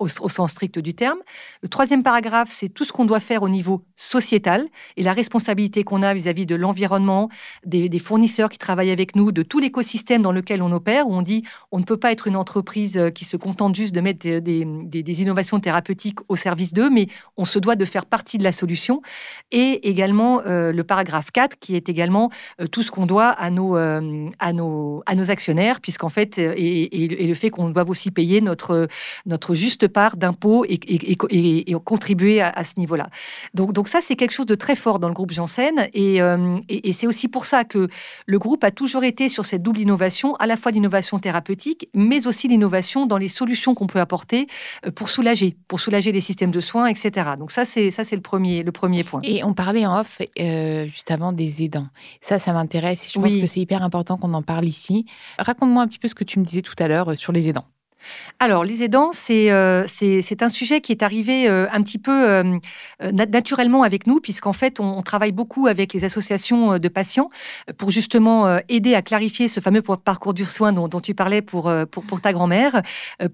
au, 0.00 0.08
sens 0.08 0.50
strict 0.50 0.80
du 0.80 0.94
terme. 0.94 1.18
Le 1.62 1.68
troisième 1.68 2.02
paragraphe, 2.02 2.48
c'est 2.50 2.68
tout 2.68 2.84
ce 2.84 2.92
qu'on 2.92 3.04
doit 3.04 3.20
faire 3.20 3.44
au 3.44 3.48
niveau 3.48 3.84
sociétal 3.94 4.66
et 4.96 5.04
la 5.04 5.12
responsabilité 5.12 5.84
qu'on 5.84 6.02
a 6.02 6.12
vis-à-vis 6.12 6.46
de 6.46 6.56
l'environnement, 6.56 7.28
des, 7.64 7.88
fournisseurs 8.00 8.48
qui 8.48 8.58
travaillent 8.58 8.90
avec 8.90 9.14
nous, 9.14 9.30
de 9.30 9.44
tout 9.44 9.60
l'écosystème 9.60 10.22
dans 10.22 10.32
lequel 10.32 10.62
on 10.62 10.72
opère, 10.72 11.06
où 11.06 11.14
on 11.14 11.22
dit 11.22 11.44
on 11.70 11.78
ne 11.78 11.84
peut 11.84 11.96
pas 11.96 12.10
être 12.10 12.26
une 12.26 12.34
entreprise 12.34 13.00
qui 13.14 13.24
se 13.24 13.36
contente 13.36 13.76
juste 13.76 13.94
de 13.94 14.00
mettre 14.00 14.26
des 14.26 15.22
innovations 15.22 15.60
thérapeutiques 15.60 16.18
au 16.28 16.34
service 16.34 16.72
d'eux, 16.72 16.90
mais 16.90 17.06
on 17.36 17.44
se 17.44 17.60
doit 17.60 17.76
de 17.76 17.84
faire 17.84 18.06
partie 18.06 18.31
de 18.38 18.44
la 18.44 18.52
solution, 18.52 19.02
et 19.50 19.88
également 19.88 20.42
euh, 20.46 20.72
le 20.72 20.84
paragraphe 20.84 21.30
4, 21.30 21.58
qui 21.58 21.76
est 21.76 21.88
également 21.88 22.30
euh, 22.60 22.66
tout 22.66 22.82
ce 22.82 22.90
qu'on 22.90 23.06
doit 23.06 23.28
à 23.28 23.50
nos, 23.50 23.76
euh, 23.76 24.28
à 24.38 24.52
nos, 24.52 25.02
à 25.06 25.14
nos 25.14 25.30
actionnaires, 25.30 25.80
puisqu'en 25.80 26.08
fait, 26.08 26.38
et, 26.38 27.26
le 27.26 27.34
fait 27.34 27.50
qu'on 27.50 27.70
doit 27.70 27.88
aussi 27.88 28.10
payer 28.10 28.40
notre, 28.40 28.88
notre 29.26 29.54
juste 29.54 29.88
part 29.88 30.16
d'impôts 30.16 30.64
et, 30.68 30.78
contribuer 31.84 32.40
à, 32.40 32.64
ce 32.64 32.78
niveau-là. 32.78 33.08
Donc, 33.54 33.72
donc 33.72 33.88
ça, 33.88 34.00
c'est 34.02 34.16
quelque 34.16 34.32
chose 34.32 34.46
de 34.46 34.54
très 34.54 34.76
fort 34.76 34.98
dans 34.98 35.08
le 35.08 35.14
groupe 35.14 35.32
Janssen, 35.32 35.88
et, 35.92 36.18
et, 36.68 36.92
c'est 36.92 37.06
aussi 37.06 37.28
pour 37.28 37.46
ça 37.46 37.64
que 37.64 37.88
le 38.26 38.38
groupe 38.38 38.64
a 38.64 38.70
toujours 38.70 39.04
été 39.04 39.28
sur 39.28 39.44
cette 39.44 39.62
double 39.62 39.80
innovation, 39.80 40.34
à 40.36 40.46
la 40.46 40.56
fois 40.56 40.72
l'innovation 40.72 41.18
thérapeutique, 41.18 41.88
mais 41.94 42.26
aussi 42.26 42.48
l'innovation 42.48 43.06
dans 43.06 43.18
les 43.18 43.28
solutions 43.28 43.74
qu'on 43.74 43.86
peut 43.86 44.00
apporter 44.00 44.46
pour 44.94 45.08
soulager, 45.08 45.56
pour 45.68 45.80
soulager 45.80 46.12
les 46.12 46.20
systèmes 46.20 46.50
de 46.50 46.60
soins, 46.60 46.86
etc. 46.86 47.30
Donc 47.38 47.50
ça, 47.50 47.64
c'est 47.64 47.90
ça, 47.90 48.04
c'est 48.04 48.16
premier, 48.22 48.62
le 48.62 48.72
premier 48.72 49.04
point. 49.04 49.20
Et 49.22 49.44
on 49.44 49.54
parlait 49.54 49.84
en 49.86 50.00
off 50.00 50.20
euh, 50.40 50.86
juste 50.86 51.10
avant 51.10 51.32
des 51.32 51.62
aidants. 51.62 51.88
Ça, 52.20 52.38
ça 52.38 52.52
m'intéresse. 52.52 53.12
Je 53.12 53.20
pense 53.20 53.36
que 53.36 53.46
c'est 53.46 53.60
hyper 53.60 53.82
important 53.82 54.16
qu'on 54.16 54.34
en 54.34 54.42
parle 54.42 54.64
ici. 54.64 55.06
Raconte-moi 55.38 55.82
un 55.82 55.88
petit 55.88 55.98
peu 55.98 56.08
ce 56.08 56.14
que 56.14 56.24
tu 56.24 56.38
me 56.38 56.44
disais 56.44 56.62
tout 56.62 56.76
à 56.78 56.88
l'heure 56.88 57.10
euh, 57.10 57.16
sur 57.16 57.32
les 57.32 57.48
aidants. 57.48 57.66
Alors, 58.38 58.64
les 58.64 58.82
aidants, 58.82 59.10
c'est 59.12 59.50
euh, 59.50 59.86
un 60.40 60.48
sujet 60.48 60.80
qui 60.80 60.92
est 60.92 61.02
arrivé 61.02 61.48
euh, 61.48 61.66
un 61.72 61.82
petit 61.82 61.98
peu 61.98 62.28
euh, 62.28 62.58
naturellement 63.12 63.82
avec 63.84 64.06
nous, 64.06 64.20
puisqu'en 64.20 64.52
fait, 64.52 64.80
on, 64.80 65.02
travaille 65.02 65.32
beaucoup 65.32 65.66
avec 65.66 65.92
les 65.92 66.04
associations 66.04 66.78
de 66.78 66.88
patients 66.88 67.30
pour 67.76 67.90
justement 67.90 68.58
aider 68.68 68.94
à 68.94 69.02
clarifier 69.02 69.48
ce 69.48 69.60
fameux 69.60 69.82
parcours 69.82 70.32
du 70.32 70.44
soin 70.44 70.72
dont, 70.72 70.88
tu 71.00 71.12
parlais 71.12 71.42
pour, 71.42 71.72
pour, 71.90 72.20
ta 72.20 72.32
grand-mère, 72.32 72.82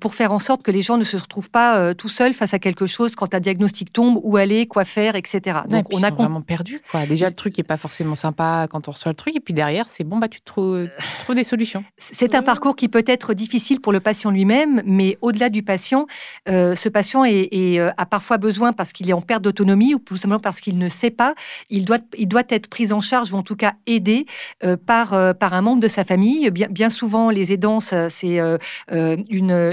pour 0.00 0.14
faire 0.14 0.32
en 0.32 0.38
sorte 0.38 0.62
que 0.62 0.70
les 0.70 0.82
gens 0.82 0.96
ne 0.96 1.04
se 1.04 1.16
retrouvent 1.16 1.50
pas 1.50 1.94
tout 1.94 2.08
seuls 2.08 2.32
face 2.32 2.54
à 2.54 2.58
quelque 2.58 2.86
chose 2.86 3.14
quand 3.14 3.34
un 3.34 3.40
diagnostic 3.40 3.92
tombe, 3.92 4.18
où 4.22 4.36
aller, 4.38 4.66
quoi 4.66 4.84
faire, 4.84 5.14
etc. 5.14 5.60
Donc, 5.68 5.86
on 5.92 6.02
a 6.02 6.10
vraiment 6.10 6.40
perdu. 6.40 6.80
Quoi. 6.90 7.06
Déjà, 7.06 7.28
le 7.28 7.34
truc 7.34 7.56
n'est 7.58 7.64
pas 7.64 7.76
forcément 7.76 8.14
sympa 8.14 8.66
quand 8.70 8.88
on 8.88 8.92
reçoit 8.92 9.12
le 9.12 9.16
truc, 9.16 9.36
et 9.36 9.40
puis 9.40 9.54
derrière, 9.54 9.88
c'est 9.88 10.04
bon, 10.04 10.18
bah, 10.18 10.28
tu 10.28 10.40
trouves, 10.40 10.88
tu 10.88 11.24
trouves 11.24 11.36
des 11.36 11.44
solutions. 11.44 11.84
C'est 11.98 12.34
un 12.34 12.42
parcours 12.42 12.76
qui 12.76 12.88
peut 12.88 13.04
être 13.06 13.34
difficile 13.34 13.80
pour 13.80 13.92
le 13.92 14.00
patient 14.00 14.30
lui-même 14.30 14.57
mais 14.66 15.18
au-delà 15.20 15.48
du 15.48 15.62
patient, 15.62 16.06
euh, 16.48 16.74
ce 16.74 16.88
patient 16.88 17.24
euh, 17.24 17.90
a 17.96 18.06
parfois 18.06 18.38
besoin, 18.38 18.72
parce 18.72 18.92
qu'il 18.92 19.08
est 19.08 19.12
en 19.12 19.20
perte 19.20 19.42
d'autonomie 19.42 19.94
ou 19.94 19.98
tout 19.98 20.16
simplement 20.16 20.40
parce 20.40 20.60
qu'il 20.60 20.78
ne 20.78 20.88
sait 20.88 21.10
pas, 21.10 21.34
il 21.70 21.84
doit, 21.84 21.98
être 22.50 22.68
pris 22.68 22.92
en 22.92 23.00
charge 23.00 23.32
ou 23.32 23.36
en 23.36 23.42
tout 23.42 23.56
cas 23.56 23.74
aidé 23.86 24.26
euh, 24.64 24.76
par, 24.76 25.12
un 25.12 25.62
membre 25.62 25.82
de 25.82 25.88
sa 25.88 26.04
famille. 26.04 26.50
Bien, 26.50 26.90
souvent, 26.90 27.30
les 27.30 27.52
aidants, 27.52 27.80
c'est 27.80 28.40
une, 28.90 29.68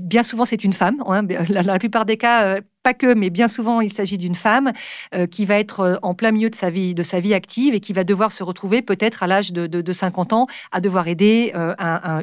bien 0.00 0.22
souvent 0.22 0.44
c'est 0.44 0.64
une 0.64 0.72
femme. 0.72 1.02
Hein, 1.06 1.22
la, 1.48 1.62
la, 1.62 1.78
plupart 1.78 2.04
des 2.04 2.16
cas 2.16 2.58
que, 2.94 3.14
mais 3.14 3.30
bien 3.30 3.48
souvent, 3.48 3.80
il 3.80 3.92
s'agit 3.92 4.18
d'une 4.18 4.34
femme 4.34 4.72
euh, 5.14 5.26
qui 5.26 5.46
va 5.46 5.58
être 5.58 5.80
euh, 5.80 5.96
en 6.02 6.14
plein 6.14 6.32
milieu 6.32 6.50
de 6.50 6.54
sa 6.54 6.70
vie, 6.70 6.94
de 6.94 7.02
sa 7.02 7.20
vie 7.20 7.34
active 7.34 7.74
et 7.74 7.80
qui 7.80 7.92
va 7.92 8.04
devoir 8.04 8.32
se 8.32 8.42
retrouver 8.42 8.82
peut-être 8.82 9.22
à 9.22 9.26
l'âge 9.26 9.52
de, 9.52 9.92
50 9.92 10.32
ans 10.32 10.46
à 10.70 10.80
devoir 10.80 11.08
aider 11.08 11.52
euh, 11.54 11.74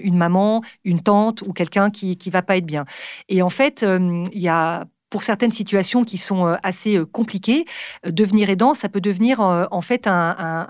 une 0.02 0.18
maman, 0.18 0.62
une 0.84 1.02
tante 1.02 1.42
ou 1.42 1.52
quelqu'un 1.54 1.90
qui 1.90 2.18
ne 2.26 2.32
va 2.32 2.42
pas 2.42 2.58
être 2.58 2.66
bien. 2.66 2.86
Et 3.28 3.42
en 3.42 3.50
fait, 3.50 3.86
il 3.86 4.42
y 4.42 4.48
a 4.48 4.86
pour 5.16 5.24
certaines 5.24 5.52
situations 5.52 6.04
qui 6.04 6.18
sont 6.18 6.58
assez 6.62 7.00
compliquées, 7.14 7.64
devenir 8.06 8.50
aidant, 8.50 8.74
ça 8.74 8.90
peut 8.90 9.00
devenir 9.00 9.40
en 9.40 9.82
fait 9.82 10.08
un, 10.08 10.66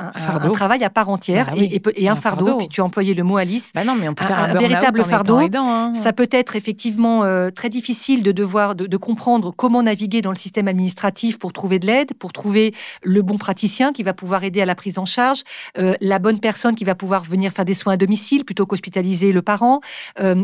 travail 0.54 0.84
à 0.84 0.92
part 0.92 1.10
entière 1.10 1.48
bah 1.48 1.58
et, 1.58 2.08
un, 2.08 2.16
fardeau. 2.16 2.60
Puis 2.60 2.68
tu 2.68 2.80
as 2.80 2.84
employé 2.84 3.16
le 3.16 3.24
mot 3.24 3.38
Alice. 3.38 3.72
Bah 3.74 3.84
non, 3.84 3.96
mais 3.96 4.08
on 4.08 4.14
peut 4.14 4.24
faire 4.24 4.38
un, 4.38 4.54
véritable 4.54 5.04
fardeau. 5.04 5.40
Hein. 5.40 5.94
Ça 5.96 6.14
peut 6.14 6.28
être 6.30 6.56
effectivement 6.56 7.24
très 7.56 7.70
difficile 7.70 8.22
de 8.22 8.32
devoir 8.32 8.76
de, 8.76 8.98
comprendre 8.98 9.52
comment 9.52 9.82
naviguer 9.82 10.22
dans 10.22 10.30
le 10.30 10.36
système 10.36 10.68
administratif 10.68 11.40
pour 11.40 11.52
trouver 11.52 11.80
de 11.80 11.88
l'aide, 11.88 12.14
pour 12.14 12.32
trouver 12.32 12.76
le 13.02 13.24
bon 13.24 13.40
praticien 13.40 13.94
qui 13.94 14.04
va 14.04 14.14
pouvoir 14.14 14.44
aider 14.44 14.62
à 14.62 14.66
la 14.66 14.76
prise 14.76 15.00
en 15.00 15.06
charge, 15.06 15.42
la 15.76 16.20
bonne 16.20 16.40
personne 16.40 16.76
qui 16.76 16.84
va 16.84 16.94
pouvoir 16.94 17.24
venir 17.24 17.52
faire 17.52 17.66
des 17.66 17.74
soins 17.74 17.94
à 17.94 17.98
domicile 17.98 18.46
plutôt 18.46 18.68
qu'hospitaliser 18.68 19.32
le 19.32 19.42
parent. 19.42 19.82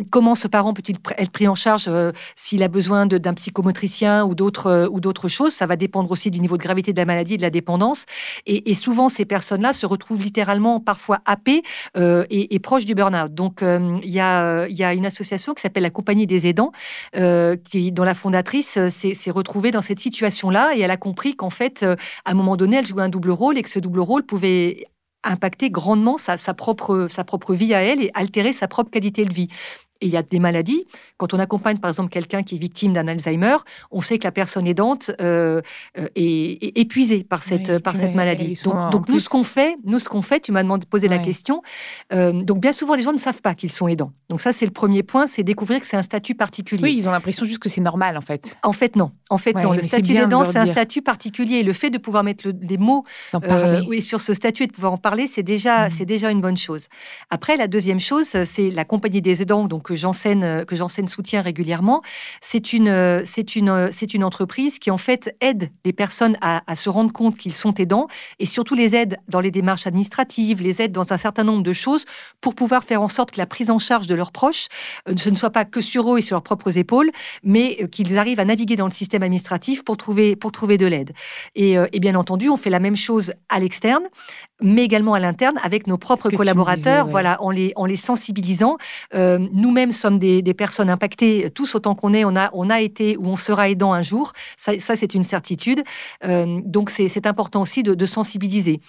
comment 0.09 0.33
ce 0.33 0.47
parent 0.47 0.73
peut-il 0.73 0.97
être 1.19 1.31
pris 1.31 1.47
en 1.47 1.53
charge 1.53 1.87
s'il 2.35 2.63
a 2.63 2.67
besoin 2.67 3.05
d'un 3.05 3.35
psychomotricien 3.35 3.90
ou 4.25 4.35
d'autres 4.35 4.87
ou 4.91 4.99
d'autres 4.99 5.27
choses 5.27 5.53
Ça 5.53 5.65
va 5.65 5.75
dépendre 5.75 6.11
aussi 6.11 6.31
du 6.31 6.39
niveau 6.39 6.57
de 6.57 6.63
gravité 6.63 6.93
de 6.93 6.97
la 6.97 7.05
maladie 7.05 7.37
de 7.37 7.41
la 7.41 7.49
dépendance. 7.49 8.05
Et, 8.45 8.73
souvent, 8.73 9.09
ces 9.09 9.25
personnes-là 9.25 9.73
se 9.73 9.85
retrouvent 9.85 10.21
littéralement 10.21 10.79
parfois 10.79 11.19
happées 11.25 11.63
euh, 11.97 12.25
et, 12.29 12.59
proches 12.59 12.85
du 12.85 12.95
burn-out. 12.95 13.33
Donc, 13.33 13.63
euh, 13.63 13.97
il 14.03 14.09
y, 14.09 14.19
a, 14.19 14.67
y, 14.67 14.83
a, 14.83 14.93
une 14.93 15.05
association 15.05 15.53
qui 15.53 15.61
s'appelle 15.61 15.83
la 15.83 15.89
Compagnie 15.89 16.27
des 16.27 16.47
aidants, 16.47 16.71
euh, 17.15 17.55
qui, 17.69 17.91
dont 17.91 18.03
la 18.03 18.13
fondatrice 18.13 18.79
s'est 18.89 19.31
retrouvée 19.31 19.71
dans 19.71 19.81
cette 19.81 19.99
situation-là 19.99 20.75
et 20.75 20.81
elle 20.81 20.91
a 20.91 20.97
compris 20.97 21.35
qu'en 21.35 21.49
fait, 21.49 21.83
à 21.83 22.31
un 22.31 22.33
moment 22.33 22.55
donné, 22.55 22.77
elle 22.77 22.85
jouait 22.85 23.03
un 23.03 23.09
double 23.09 23.31
rôle 23.31 23.57
et 23.57 23.61
que 23.61 23.69
ce 23.69 23.79
double 23.79 23.99
rôle 23.99 24.23
pouvait 24.23 24.85
impacter 25.23 25.69
grandement 25.69 26.17
sa, 26.17 26.37
propre, 26.53 27.07
sa 27.09 27.23
propre 27.23 27.53
vie 27.53 27.73
à 27.73 27.81
elle 27.81 28.01
et 28.01 28.11
altérer 28.13 28.53
sa 28.53 28.67
propre 28.67 28.89
qualité 28.89 29.25
de 29.25 29.33
vie. 29.33 29.49
Et 30.01 30.07
il 30.07 30.11
y 30.11 30.17
a 30.17 30.23
des 30.23 30.39
maladies. 30.39 30.85
Quand 31.17 31.33
on 31.33 31.39
accompagne 31.39 31.77
par 31.77 31.89
exemple 31.89 32.09
quelqu'un 32.09 32.43
qui 32.43 32.55
est 32.55 32.57
victime 32.57 32.93
d'un 32.93 33.07
Alzheimer, 33.07 33.57
on 33.91 34.01
sait 34.01 34.17
que 34.17 34.23
la 34.23 34.31
personne 34.31 34.67
aidante 34.67 35.11
euh, 35.21 35.61
euh, 35.97 36.07
est, 36.15 36.77
épuisée 36.77 37.23
par 37.23 37.43
cette, 37.43 37.79
par 37.79 37.95
cette 37.95 38.15
maladie. 38.15 38.59
Donc, 38.63 39.07
nous, 39.07 39.19
ce 39.19 39.29
qu'on 39.29 39.43
fait, 39.43 39.77
nous, 39.85 39.99
ce 39.99 40.09
qu'on 40.09 40.21
fait, 40.21 40.39
tu 40.39 40.51
m'as 40.51 40.63
demandé 40.63 40.85
de 40.85 40.89
poser 40.89 41.07
la 41.07 41.19
question. 41.19 41.61
Euh, 42.13 42.31
donc, 42.31 42.59
bien 42.59 42.73
souvent, 42.73 42.95
les 42.95 43.03
gens 43.03 43.13
ne 43.13 43.17
savent 43.17 43.41
pas 43.41 43.53
qu'ils 43.53 43.71
sont 43.71 43.87
aidants. 43.87 44.11
Donc, 44.29 44.41
ça, 44.41 44.53
c'est 44.53 44.65
le 44.65 44.71
premier 44.71 45.03
point, 45.03 45.27
c'est 45.27 45.43
découvrir 45.43 45.79
que 45.79 45.85
c'est 45.85 45.97
un 45.97 46.03
statut 46.03 46.35
particulier. 46.35 46.83
Oui, 46.83 46.95
ils 46.97 47.07
ont 47.07 47.11
l'impression 47.11 47.45
juste 47.45 47.59
que 47.59 47.69
c'est 47.69 47.81
normal, 47.81 48.17
en 48.17 48.21
fait. 48.21 48.57
En 48.63 48.73
fait, 48.73 48.95
non. 48.95 49.11
En 49.29 49.37
fait, 49.37 49.53
non. 49.53 49.73
Le 49.73 49.83
statut 49.83 50.13
d'aidant, 50.13 50.45
c'est 50.45 50.57
un 50.57 50.65
statut 50.65 51.01
particulier. 51.01 51.63
le 51.63 51.73
fait 51.73 51.89
de 51.89 51.97
pouvoir 51.97 52.23
mettre 52.23 52.49
des 52.49 52.77
mots 52.77 53.05
oui, 53.87 54.01
sur 54.01 54.21
ce 54.21 54.33
statut 54.33 54.63
et 54.63 54.67
de 54.67 54.71
pouvoir 54.71 54.93
en 54.93 54.97
parler, 54.97 55.27
c'est 55.27 55.43
déjà, 55.43 55.87
mmh. 55.87 55.91
c'est 55.91 56.05
déjà 56.05 56.31
une 56.31 56.41
bonne 56.41 56.57
chose. 56.57 56.87
Après, 57.29 57.57
la 57.57 57.67
deuxième 57.67 57.99
chose, 57.99 58.27
c'est 58.45 58.69
la 58.69 58.85
compagnie 58.85 59.21
des 59.21 59.41
aidants, 59.41 59.65
donc 59.65 59.90
que 59.91 59.97
j'enseigne 59.97 60.43
euh, 60.43 60.63
que 60.63 60.77
j'enseigne 60.77 61.07
soutien 61.07 61.41
régulièrement, 61.41 62.01
c'est 62.39 62.71
une 62.71 62.87
euh, 62.87 63.23
c'est 63.25 63.57
une 63.57 63.69
euh, 63.69 63.89
c'est 63.91 64.13
une 64.13 64.23
entreprise 64.23 64.79
qui 64.79 64.89
en 64.89 64.97
fait 64.97 65.35
aide 65.41 65.69
les 65.83 65.91
personnes 65.91 66.37
à, 66.39 66.61
se 66.75 66.89
rendre 66.89 67.11
compte 67.11 67.37
qu'ils 67.37 67.53
sont 67.53 67.73
aidants 67.73 68.07
et 68.39 68.45
surtout 68.45 68.75
les 68.75 68.95
aide 68.95 69.17
dans 69.27 69.41
les 69.41 69.51
démarches 69.51 69.85
administratives, 69.85 70.61
les 70.61 70.81
aide 70.81 70.93
dans 70.93 71.11
un 71.11 71.17
certain 71.17 71.43
nombre 71.43 71.63
de 71.63 71.73
choses 71.73 72.05
pour 72.39 72.55
pouvoir 72.55 72.85
faire 72.85 73.01
en 73.01 73.09
sorte 73.09 73.31
que 73.31 73.37
la 73.37 73.45
prise 73.45 73.69
en 73.69 73.79
charge 73.79 74.07
de 74.07 74.15
leurs 74.15 74.31
proches 74.31 74.67
ce 75.17 75.29
ne 75.29 75.35
soit 75.35 75.49
pas 75.49 75.65
que 75.65 75.81
sur 75.81 76.13
eux 76.13 76.19
et 76.19 76.21
sur 76.21 76.35
leurs 76.35 76.43
propres 76.43 76.77
épaules, 76.77 77.11
mais 77.43 77.87
qu'ils 77.91 78.17
arrivent 78.17 78.39
à 78.39 78.45
naviguer 78.45 78.77
dans 78.77 78.85
le 78.85 78.91
système 78.91 79.23
administratif 79.23 79.83
pour 79.83 79.97
trouver 79.97 80.35
pour 80.35 80.51
trouver 80.51 80.77
de 80.77 80.85
l'aide. 80.85 81.11
Et, 81.55 81.73
et 81.73 81.99
bien 81.99 82.15
entendu, 82.15 82.49
on 82.49 82.57
fait 82.57 82.69
la 82.69 82.79
même 82.79 82.95
chose 82.95 83.33
à 83.49 83.59
l'externe 83.59 84.03
mais 84.61 84.83
également 84.83 85.13
à 85.13 85.19
l'interne 85.19 85.57
avec 85.63 85.87
nos 85.87 85.97
propres 85.97 86.29
collaborateurs, 86.29 87.07
voilà, 87.07 87.41
en 87.41 87.49
les, 87.49 87.73
en 87.75 87.85
les 87.85 87.95
sensibilisant. 87.95 88.77
Euh, 89.15 89.39
nous-mêmes 89.51 89.80
sommes 89.89 90.19
des, 90.19 90.53
personnes 90.53 90.89
impactées, 90.89 91.49
tous 91.49 91.73
autant 91.73 91.95
qu'on 91.95 92.13
est, 92.13 92.23
on 92.25 92.35
a, 92.69 92.81
été 92.81 93.17
ou 93.17 93.25
on 93.25 93.35
sera 93.35 93.69
aidant 93.69 93.93
un 93.93 94.03
jour, 94.03 94.33
ça, 94.57 94.73
c'est 94.79 95.15
une 95.15 95.23
certitude. 95.23 95.81
Euh, 96.23 96.59
donc 96.63 96.91
c'est 96.91 97.25
important 97.25 97.61
aussi 97.61 97.81
de, 97.81 98.05
sensibiliser. 98.05 98.81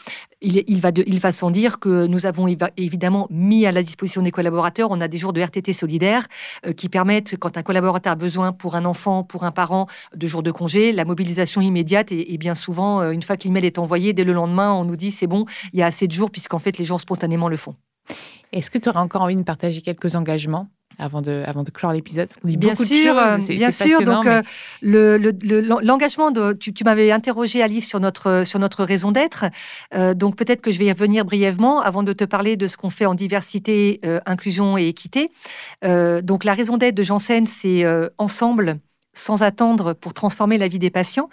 Il 0.43 0.81
va 0.81 1.33
sans 1.33 1.51
dire 1.51 1.79
que 1.79 2.07
nous 2.07 2.27
avons 2.27 2.49
évidemment 2.77 3.27
mis 3.31 3.65
à 3.65 3.73
la 3.73 3.83
disposition 3.83 4.21
des 4.21 4.33
collaborateurs, 4.33 4.91
on 4.91 5.01
a 5.01 5.09
des 5.09 5.19
jours 5.19 5.33
de 5.33 5.41
RTT 5.41 5.73
solidaire 5.73 6.27
euh, 6.67 6.73
qui 6.73 6.89
permettent, 6.89 7.37
quand 7.39 7.57
un 7.57 7.63
collaborateur 7.63 8.13
a 8.13 8.17
besoin 8.17 8.53
pour 8.53 8.75
un 8.75 8.85
enfant, 8.85 9.23
pour 9.23 9.45
un 9.45 9.53
parent, 9.53 9.87
de 10.15 10.27
jours 10.27 10.43
de 10.43 10.51
congé, 10.51 10.93
la 10.93 11.05
mobilisation 11.05 11.61
immédiate 11.61 12.13
et, 12.13 12.35
et 12.35 12.39
bien 12.39 12.55
souvent, 12.55 13.11
une 13.11 13.23
fois 13.23 13.37
que 13.37 13.45
l'email 13.45 13.67
est 13.67 13.79
envoyé, 13.79 14.13
dès 14.13 14.25
le 14.25 14.33
lendemain, 14.33 14.73
on 14.73 14.85
nous 14.85 14.97
dit 14.97 15.11
c'est 15.11 15.27
bon, 15.27 15.47
il 15.73 15.79
y 15.79 15.83
a 15.83 15.87
assez 15.87 16.07
de 16.07 16.13
jours, 16.13 16.31
puisqu'en 16.31 16.59
fait, 16.59 16.79
les 16.79 16.85
gens 16.85 16.99
spontanément 16.99 17.49
le 17.49 17.57
font. 17.57 17.77
Est-ce 18.53 18.71
que 18.71 18.79
tu 18.79 18.89
aurais 18.89 18.99
encore 18.99 19.23
envie 19.23 19.37
de 19.37 19.43
partager 19.43 19.81
quelques 19.81 20.15
engagements? 20.15 20.69
Avant 21.03 21.21
de, 21.21 21.43
avant 21.47 21.65
de 21.65 21.71
clore 21.71 21.93
l'épisode 21.93 22.29
Bien 22.45 22.75
sûr, 22.75 23.19
euh, 23.19 23.37
bien 23.49 23.71
sûr. 23.71 24.03
Donc, 24.03 24.27
euh, 24.27 24.43
l'engagement, 24.83 26.31
de, 26.31 26.53
tu, 26.53 26.73
m'avais 26.85 27.11
interrogé 27.11 27.63
Alice 27.63 27.89
sur 27.89 28.01
notre, 28.01 28.45
sur 28.47 28.59
notre 28.59 28.85
raison 28.85 29.11
d'être. 29.11 29.45
Euh, 29.95 30.15
donc, 30.15 30.37
peut-être 30.37 30.61
que 30.61 30.71
je 30.71 30.79
vais 30.79 30.87
y 30.87 30.93
revenir 30.93 31.25
brièvement 31.25 31.81
avant 31.81 32.03
de 32.03 32.13
te 32.13 32.25
parler 32.25 32.57
de 32.57 32.69
ce 32.69 32.77
qu'on 32.77 32.91
fait 32.91 33.07
en 33.07 33.15
diversité, 33.15 34.01
inclusion 34.27 34.79
et 34.79 34.89
équité. 34.89 35.31
donc, 35.83 36.45
la 36.45 36.55
raison 36.55 36.77
d'être 36.77 36.95
de 36.95 37.03
Janssen, 37.03 37.47
c'est 37.47 37.85
ensemble 38.19 38.79
sans 39.15 39.43
attendre 39.43 39.93
pour 39.93 40.15
transformer 40.15 40.59
la 40.59 40.69
vie 40.69 40.79
des 40.79 40.91
patients. 40.91 41.29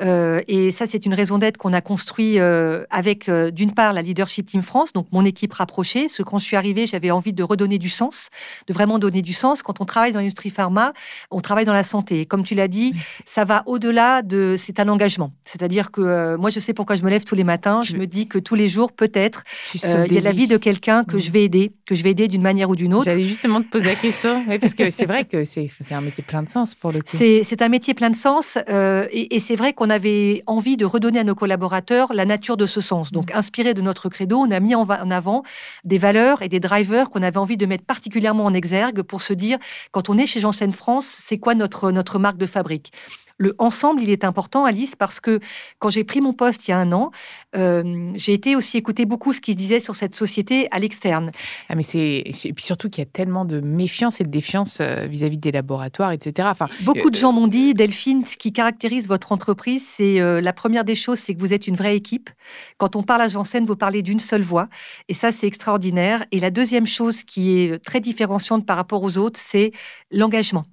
Euh, 0.00 0.40
et 0.48 0.70
ça, 0.70 0.86
c'est 0.86 1.06
une 1.06 1.14
raison 1.14 1.38
d'être 1.38 1.56
qu'on 1.56 1.72
a 1.72 1.80
construit 1.80 2.38
euh, 2.38 2.84
avec, 2.90 3.28
euh, 3.28 3.50
d'une 3.50 3.72
part, 3.72 3.92
la 3.92 4.02
Leadership 4.02 4.46
Team 4.46 4.62
France, 4.62 4.92
donc 4.92 5.06
mon 5.12 5.24
équipe 5.24 5.52
rapprochée. 5.52 6.08
Ce 6.08 6.22
quand 6.22 6.38
je 6.38 6.44
suis 6.44 6.56
arrivée, 6.56 6.86
j'avais 6.86 7.10
envie 7.10 7.32
de 7.32 7.42
redonner 7.42 7.78
du 7.78 7.88
sens, 7.88 8.28
de 8.66 8.72
vraiment 8.72 8.98
donner 8.98 9.22
du 9.22 9.32
sens. 9.32 9.62
Quand 9.62 9.80
on 9.80 9.84
travaille 9.84 10.12
dans 10.12 10.18
l'industrie 10.18 10.50
pharma, 10.50 10.92
on 11.30 11.40
travaille 11.40 11.64
dans 11.64 11.72
la 11.72 11.84
santé. 11.84 12.26
comme 12.26 12.44
tu 12.44 12.54
l'as 12.54 12.68
dit, 12.68 12.94
ça 13.24 13.44
va 13.44 13.62
au-delà 13.66 14.22
de... 14.22 14.54
C'est 14.58 14.80
un 14.80 14.88
engagement. 14.88 15.32
C'est-à-dire 15.44 15.90
que 15.90 16.36
moi, 16.36 16.50
je 16.50 16.60
sais 16.60 16.74
pourquoi 16.74 16.96
je 16.96 17.02
me 17.02 17.10
lève 17.10 17.24
tous 17.24 17.34
les 17.34 17.44
matins. 17.44 17.82
Je 17.82 17.96
me 17.96 18.06
dis 18.06 18.28
que 18.28 18.38
tous 18.38 18.54
les 18.54 18.68
jours, 18.68 18.92
peut-être, 18.92 19.42
il 19.74 20.12
y 20.12 20.18
a 20.18 20.20
la 20.20 20.32
vie 20.32 20.46
de 20.46 20.56
quelqu'un 20.56 21.04
que 21.04 21.18
je 21.18 21.30
vais 21.30 21.44
aider, 21.44 21.72
que 21.86 21.94
je 21.94 22.02
vais 22.02 22.10
aider 22.10 22.28
d'une 22.28 22.42
manière 22.42 22.70
ou 22.70 22.76
d'une 22.76 22.94
autre. 22.94 23.06
J'allais 23.06 23.24
justement 23.24 23.62
te 23.62 23.68
poser 23.68 23.86
la 23.86 23.94
question, 23.94 24.44
parce 24.60 24.74
que 24.74 24.90
c'est 24.90 25.06
vrai 25.06 25.24
que 25.24 25.44
c'est 25.44 25.68
un 25.92 26.00
métier 26.00 26.22
plein 26.22 26.42
de 26.42 26.48
sens 26.48 26.74
pour 26.74 26.92
le 26.92 27.00
coup 27.00 27.16
c'est 27.44 27.62
un 27.62 27.68
métier 27.68 27.94
plein 27.94 28.10
de 28.10 28.16
sens 28.16 28.58
euh, 28.68 29.06
et, 29.12 29.38
c'est 29.38 29.54
vrai 29.54 29.72
qu'on 29.72 29.90
avait 29.90 30.42
envie 30.46 30.76
de 30.76 30.84
redonner 30.84 31.20
à 31.20 31.24
nos 31.24 31.34
collaborateurs 31.34 32.12
la 32.12 32.24
nature 32.24 32.56
de 32.56 32.66
ce 32.66 32.80
sens. 32.80 33.12
Donc, 33.12 33.32
mm. 33.32 33.36
inspiré 33.36 33.74
de 33.74 33.80
notre 33.80 34.08
credo, 34.08 34.38
on 34.38 34.50
a 34.50 34.60
mis 34.60 34.74
en, 34.74 34.88
avant 34.88 35.42
des 35.84 35.98
valeurs 35.98 36.42
et 36.42 36.48
des 36.48 36.60
drivers 36.60 37.10
qu'on 37.10 37.22
avait 37.22 37.38
envie 37.38 37.56
de 37.56 37.66
mettre 37.66 37.84
particulièrement 37.84 38.44
en 38.44 38.54
exergue 38.54 39.02
pour 39.02 39.22
se 39.22 39.32
dire, 39.34 39.58
quand 39.92 40.08
on 40.08 40.18
est 40.18 40.26
chez 40.26 40.40
Janssen 40.40 40.72
France, 40.72 41.06
c'est 41.06 41.38
quoi 41.38 41.54
notre, 41.54 41.92
notre 41.92 42.18
marque 42.18 42.38
de 42.38 42.46
fabrique? 42.46 42.92
Le 43.38 43.54
ensemble, 43.58 44.02
il 44.02 44.10
est 44.10 44.24
important, 44.24 44.64
Alice, 44.64 44.96
parce 44.96 45.20
que 45.20 45.40
quand 45.78 45.90
j'ai 45.90 46.04
pris 46.04 46.20
mon 46.20 46.32
poste 46.32 46.68
il 46.68 46.70
y 46.70 46.74
a 46.74 46.78
un 46.78 46.92
an, 46.92 47.10
euh, 47.56 48.12
j'ai 48.14 48.32
été 48.32 48.56
aussi 48.56 48.76
écouter 48.76 49.04
beaucoup 49.04 49.32
ce 49.32 49.40
qui 49.40 49.52
se 49.52 49.56
disait 49.56 49.80
sur 49.80 49.96
cette 49.96 50.14
société 50.14 50.68
à 50.70 50.78
l'externe. 50.78 51.30
Ah, 51.68 51.74
mais 51.74 51.82
c'est 51.82 52.22
et 52.44 52.52
puis 52.52 52.64
surtout 52.64 52.88
qu'il 52.88 53.02
y 53.02 53.06
a 53.06 53.10
tellement 53.10 53.44
de 53.44 53.60
méfiance 53.60 54.20
et 54.20 54.24
de 54.24 54.30
défiance 54.30 54.78
euh, 54.80 55.06
vis-à-vis 55.08 55.38
des 55.38 55.52
laboratoires, 55.52 56.12
etc. 56.12 56.48
Enfin, 56.50 56.68
beaucoup 56.82 57.10
de 57.10 57.16
euh, 57.16 57.20
gens 57.20 57.32
m'ont 57.32 57.46
dit, 57.46 57.74
Delphine, 57.74 58.24
ce 58.26 58.36
qui 58.36 58.52
caractérise 58.52 59.08
votre 59.08 59.32
entreprise, 59.32 59.86
c'est 59.86 60.20
la 60.40 60.52
première 60.52 60.84
des 60.84 60.94
choses, 60.94 61.18
c'est 61.18 61.34
que 61.34 61.40
vous 61.40 61.52
êtes 61.52 61.66
une 61.66 61.76
vraie 61.76 61.96
équipe. 61.96 62.30
Quand 62.78 62.96
on 62.96 63.02
parle 63.02 63.22
à 63.22 63.28
Janssen, 63.28 63.64
vous 63.64 63.76
parlez 63.76 64.02
d'une 64.02 64.18
seule 64.18 64.42
voix, 64.42 64.68
et 65.08 65.14
ça, 65.14 65.32
c'est 65.32 65.46
extraordinaire. 65.46 66.24
Et 66.30 66.40
la 66.40 66.50
deuxième 66.50 66.86
chose 66.86 67.22
qui 67.24 67.52
est 67.52 67.82
très 67.84 68.00
différenciante 68.00 68.66
par 68.66 68.76
rapport 68.76 69.02
aux 69.02 69.18
autres, 69.18 69.40
c'est 69.40 69.72
l'engagement 70.10 70.64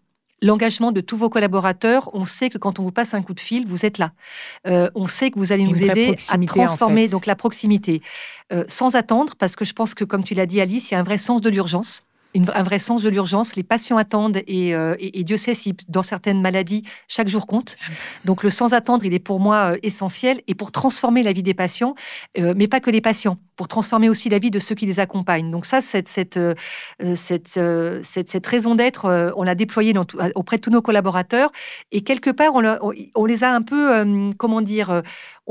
l'engagement 0.41 0.91
de 0.91 1.02
tous 1.02 1.17
vos 1.17 1.30
collaborateurs. 1.30 2.10
On 2.13 2.25
sait 2.25 2.49
que 2.49 2.58
quand 2.58 2.80
on 2.80 2.84
vous 2.84 2.91
passe 2.91 3.13
un 3.13 3.21
coup 3.21 3.34
de 3.34 3.39
fil, 3.39 3.65
vous 3.67 3.86
êtes 3.86 3.97
là. 3.97 4.12
Euh, 4.67 4.89
on 4.95 5.08
sait 5.08 5.32
que 5.32 5.39
vous 5.39 5.52
allez 5.52 5.65
nous 5.65 5.84
aider 5.84 6.15
à 6.30 6.38
transformer 6.38 7.08
donc 7.08 7.25
la 7.25 7.36
proximité 7.36 8.02
euh, 8.52 8.63
sans 8.67 8.95
attendre, 8.95 9.36
parce 9.38 9.56
que 9.56 9.65
je 9.65 9.73
pense 9.73 9.93
que, 9.93 10.04
comme 10.04 10.23
tu 10.23 10.34
l'as 10.34 10.45
dit, 10.45 10.60
Alice, 10.60 10.89
il 10.89 10.95
y 10.95 10.97
a 10.97 10.99
un 10.99 11.04
vrai 11.04 11.17
sens 11.17 11.41
de 11.41 11.49
l'urgence 11.49 12.04
un 12.35 12.63
vrai 12.63 12.79
sens 12.79 13.01
de 13.01 13.09
l'urgence. 13.09 13.55
Les 13.55 13.63
patients 13.63 13.97
attendent 13.97 14.41
et, 14.47 14.75
euh, 14.75 14.95
Dieu 14.99 15.37
sait 15.37 15.55
si 15.55 15.75
dans 15.87 16.03
certaines 16.03 16.41
maladies, 16.41 16.83
chaque 17.07 17.27
jour 17.27 17.47
compte. 17.47 17.75
Donc 18.25 18.43
le 18.43 18.49
sans 18.49 18.73
attendre, 18.73 19.05
il 19.05 19.13
est 19.13 19.19
pour 19.19 19.39
moi 19.39 19.73
euh, 19.73 19.77
essentiel 19.83 20.41
et 20.47 20.55
pour 20.55 20.71
transformer 20.71 21.23
la 21.23 21.33
vie 21.33 21.43
des 21.43 21.53
patients, 21.53 21.95
euh, 22.37 22.53
mais 22.55 22.67
pas 22.67 22.79
que 22.79 22.91
les 22.91 23.01
patients, 23.01 23.37
pour 23.55 23.67
transformer 23.67 24.09
aussi 24.09 24.29
la 24.29 24.39
vie 24.39 24.51
de 24.51 24.59
ceux 24.59 24.75
qui 24.75 24.85
les 24.85 24.99
accompagnent. 24.99 25.51
Donc 25.51 25.65
ça, 25.65 25.81
cette, 25.81 26.07
cette, 26.07 26.39
cette, 27.15 27.59
cette, 28.03 28.47
raison 28.47 28.75
d'être, 28.75 29.33
on 29.35 29.43
l'a 29.43 29.55
déployée 29.55 29.93
auprès 30.35 30.57
de 30.57 30.61
tous 30.61 30.69
nos 30.69 30.81
collaborateurs 30.81 31.51
et 31.91 32.01
quelque 32.01 32.29
part, 32.29 32.53
on, 32.53 32.93
on 33.15 33.25
les 33.25 33.43
a 33.43 33.53
un 33.53 33.61
peu, 33.61 34.33
comment 34.37 34.61
dire, 34.61 35.01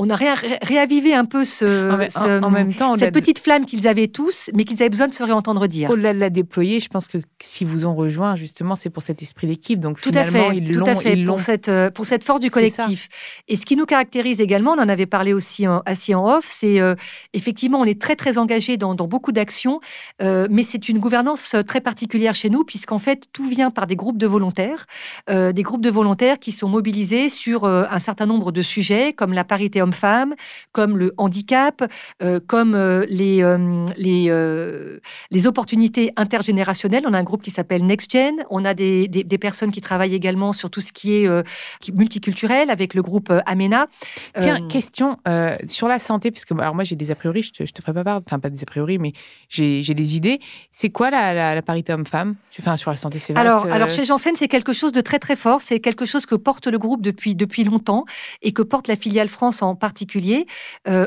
on 0.01 0.09
a 0.11 0.15
réavivé 0.15 1.13
un 1.13 1.25
peu 1.25 1.45
ce, 1.45 2.41
en, 2.45 2.51
même 2.51 2.73
temps, 2.73 2.97
cette 2.97 3.13
petite 3.13 3.41
flamme 3.41 3.67
qu'ils 3.67 3.89
avaient 3.89 4.07
tous, 4.07 4.49
mais 4.55 4.63
qu'ils 4.63 4.81
avaient 4.81 4.91
besoin 4.91 5.09
de 5.09 5.13
se 5.13 5.25
réentendre 5.25 5.67
dire. 5.67 5.91
On 5.91 5.97
l'a 5.97 6.13
déployé 6.31 6.49
employés, 6.49 6.81
je 6.81 6.89
pense 6.89 7.09
que 7.09 7.19
s'ils 7.43 7.67
vous 7.67 7.85
ont 7.85 7.97
rejoint, 7.97 8.37
justement, 8.37 8.77
c'est 8.77 8.91
pour 8.91 9.03
cet 9.03 9.23
esprit 9.23 9.49
d'équipe. 9.49 9.81
Donc 9.81 10.01
tout 10.01 10.13
à 10.15 10.23
fait, 10.23 10.57
ils 10.57 10.73
tout 10.73 10.85
à 10.87 10.95
fait 10.95 11.25
pour 11.25 11.41
cette, 11.41 11.69
euh, 11.69 11.91
pour 11.91 12.07
cette 12.07 12.23
force 12.23 12.39
du 12.39 12.49
collectif. 12.49 13.09
Et 13.49 13.57
ce 13.57 13.67
qui 13.67 13.75
nous 13.75 13.87
caractérise 13.87 14.41
également, 14.41 14.75
on 14.75 14.81
en 14.81 14.89
avait 14.89 15.07
parlé 15.07 15.33
aussi 15.33 15.67
en, 15.67 15.83
assis 15.85 16.15
en 16.15 16.25
off, 16.29 16.47
c'est 16.47 16.81
euh, 16.81 16.95
effectivement, 17.33 17.81
on 17.81 17.85
est 17.85 18.01
très 18.01 18.15
très 18.15 18.39
engagé 18.39 18.77
dans, 18.77 18.95
dans 18.95 19.09
beaucoup 19.09 19.33
d'actions, 19.33 19.81
euh, 20.23 20.47
mais 20.49 20.63
c'est 20.63 20.89
une 20.89 21.01
gouvernance 21.01 21.57
très 21.67 21.81
particulière 21.81 22.37
chez 22.37 22.51
nous, 22.51 22.63
puisqu'en 22.63 23.01
fait, 23.01 23.25
tout 23.33 23.47
vient 23.47 23.73
par 23.73 23.89
des 23.89 23.97
groupes 23.97 24.19
de 24.19 24.29
volontaires, 24.29 24.87
des 25.29 25.63
groupes 25.65 25.83
de 25.83 25.91
volontaires 25.91 26.39
qui 26.39 26.53
sont 26.53 26.69
mobilisés 26.69 27.29
sur 27.29 27.65
un 27.65 27.99
certain 27.99 28.27
nombre 28.27 28.53
de 28.53 28.63
sujets, 28.63 29.13
comme 29.13 29.33
la 29.33 29.43
parité 29.45 29.81
homme-femme, 29.89 30.35
comme 30.73 30.97
le 30.97 31.15
handicap, 31.17 31.83
comme 32.47 32.77
les, 33.09 33.43
les, 33.97 34.99
les 35.31 35.47
opportunités 35.47 36.13
intergénérationnelles. 36.17 37.05
On 37.07 37.15
a 37.15 37.19
un 37.19 37.23
groupe 37.25 37.43
qui 37.43 37.51
s'appelle 37.51 37.85
NextGen. 37.85 38.45
On 38.51 38.65
a 38.65 38.75
des, 38.75 39.09
des, 39.09 39.39
personnes 39.39 39.73
qui 39.73 39.81
travaillent 39.81 40.15
également 40.15 40.53
sur 40.53 40.71
tout 40.71 40.81
ce 40.81 40.93
qui 40.93 41.15
est 41.15 41.29
euh, 41.29 41.43
multiculturel 41.93 42.71
avec 42.71 42.95
le 42.95 43.03
groupe 43.03 43.31
euh, 43.31 43.41
Amena. 43.47 43.87
Tiens, 44.39 44.57
euh, 44.61 44.69
question 44.69 45.17
sur 45.67 45.89
la 45.89 45.99
santé, 45.99 46.31
parce 46.31 46.45
que 46.45 46.55
alors 46.61 46.75
moi 46.75 46.85
j'ai 46.85 46.97
des 46.97 47.11
a 47.11 47.15
priori, 47.15 47.43
je 47.43 47.53
te, 47.53 47.63
te 47.63 47.83
ferai 47.83 47.95
pas 47.95 48.05
part, 48.05 48.21
enfin 48.27 48.39
pas 48.39 48.51
des 48.51 48.63
a 48.63 48.67
priori, 48.67 48.99
mais 48.99 49.13
j'ai 49.49 49.83
des 49.83 50.17
idées. 50.17 50.41
C'est 50.71 50.91
quoi 50.91 51.11
la, 51.11 51.63
parité 51.63 51.93
homme-femme? 51.93 52.37
Enfin, 52.59 52.77
sur 52.77 52.91
la 52.91 52.97
santé 52.97 53.19
c'est 53.19 53.37
alors, 53.37 53.67
alors 53.67 53.91
chez 53.91 54.05
Janssen, 54.05 54.35
c'est 54.37 54.49
quelque 54.49 54.73
chose 54.73 54.93
de 54.93 55.01
très 55.01 55.19
très 55.19 55.37
fort. 55.37 55.61
C'est 55.61 55.81
quelque 55.81 56.05
chose 56.05 56.27
que 56.27 56.35
porte 56.35 56.67
le 56.67 56.79
groupe 56.79 57.03
depuis, 57.03 57.35
depuis 57.35 57.65
longtemps 57.65 58.05
et 58.43 58.53
que 58.53 58.63
porte 58.63 58.89
la 58.89 58.97
filiale 58.97 59.29
France 59.29 59.63
en 59.63 59.75
particulier. 59.79 60.47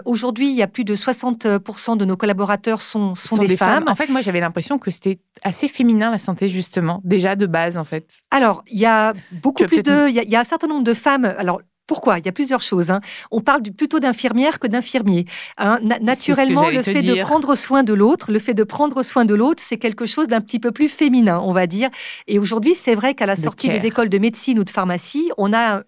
Aujourd'hui, 0.05 0.49
il 0.49 0.55
y 0.55 0.62
a 0.62 0.67
plus 0.67 0.84
de 0.84 0.95
60% 0.95 1.97
de 1.97 2.05
nos 2.05 2.17
collaborateurs 2.17 2.81
sont, 2.81 3.15
sont, 3.15 3.38
des, 3.38 3.57
femmes. 3.57 3.86
En 3.88 3.95
fait, 3.95 4.07
moi 4.07 4.21
j'avais 4.21 4.39
l'impression 4.39 4.79
que 4.79 4.91
c'était 4.91 5.19
assez 5.43 5.67
féminin 5.67 6.12
la 6.12 6.19
santé 6.19 6.49
justement, 6.49 7.01
déjà 7.03 7.36
de 7.36 7.45
base 7.45 7.77
en 7.77 7.84
fait. 7.84 8.13
Alors, 8.31 8.63
il 8.67 8.79
y 8.79 8.86
a 8.86 9.13
beaucoup 9.31 9.63
plus 9.65 9.84
de, 9.84 10.10
il 10.10 10.29
y, 10.29 10.36
a 10.36 10.39
un 10.39 10.45
certain 10.45 10.67
nombre 10.67 10.84
de 10.84 10.93
femmes. 10.93 11.25
Alors, 11.25 11.62
pourquoi? 11.91 12.19
Il 12.19 12.25
y 12.25 12.30
a 12.30 12.32
plusieurs 12.32 12.62
choses. 12.62 12.89
Hein. 12.89 13.01
On 13.32 13.41
parle 13.41 13.63
plutôt 13.63 13.99
d'infirmière 13.99 14.60
que 14.60 14.67
d'infirmier. 14.67 15.25
Hein. 15.58 15.77
naturellement, 15.99 16.69
le 16.69 16.84
fait 16.84 17.01
de 17.01 17.21
prendre 17.21 17.54
soin 17.56 17.84
de 17.84 17.93
l'autre, 17.93 18.32
le 18.32 18.39
fait 18.39 18.54
de 18.54 18.63
prendre 18.63 19.04
soin 19.04 19.25
de 19.25 19.36
l'autre, 19.36 19.62
c'est 19.62 19.75
quelque 19.75 20.06
chose 20.06 20.27
d'un 20.27 20.39
petit 20.39 20.58
peu 20.58 20.71
plus 20.71 20.88
féminin, 20.88 21.41
on 21.43 21.51
va 21.51 21.67
dire. 21.67 21.89
Et 22.30 22.39
aujourd'hui, 22.39 22.75
c'est 22.75 22.95
vrai 22.95 23.13
qu'à 23.13 23.25
la 23.25 23.36
sortie 23.36 23.67
des 23.67 23.86
écoles 23.86 24.08
de 24.08 24.19
médecine 24.19 24.58
ou 24.58 24.63
de 24.63 24.69
pharmacie, 24.69 25.32
on 25.38 25.51
a 25.51 25.84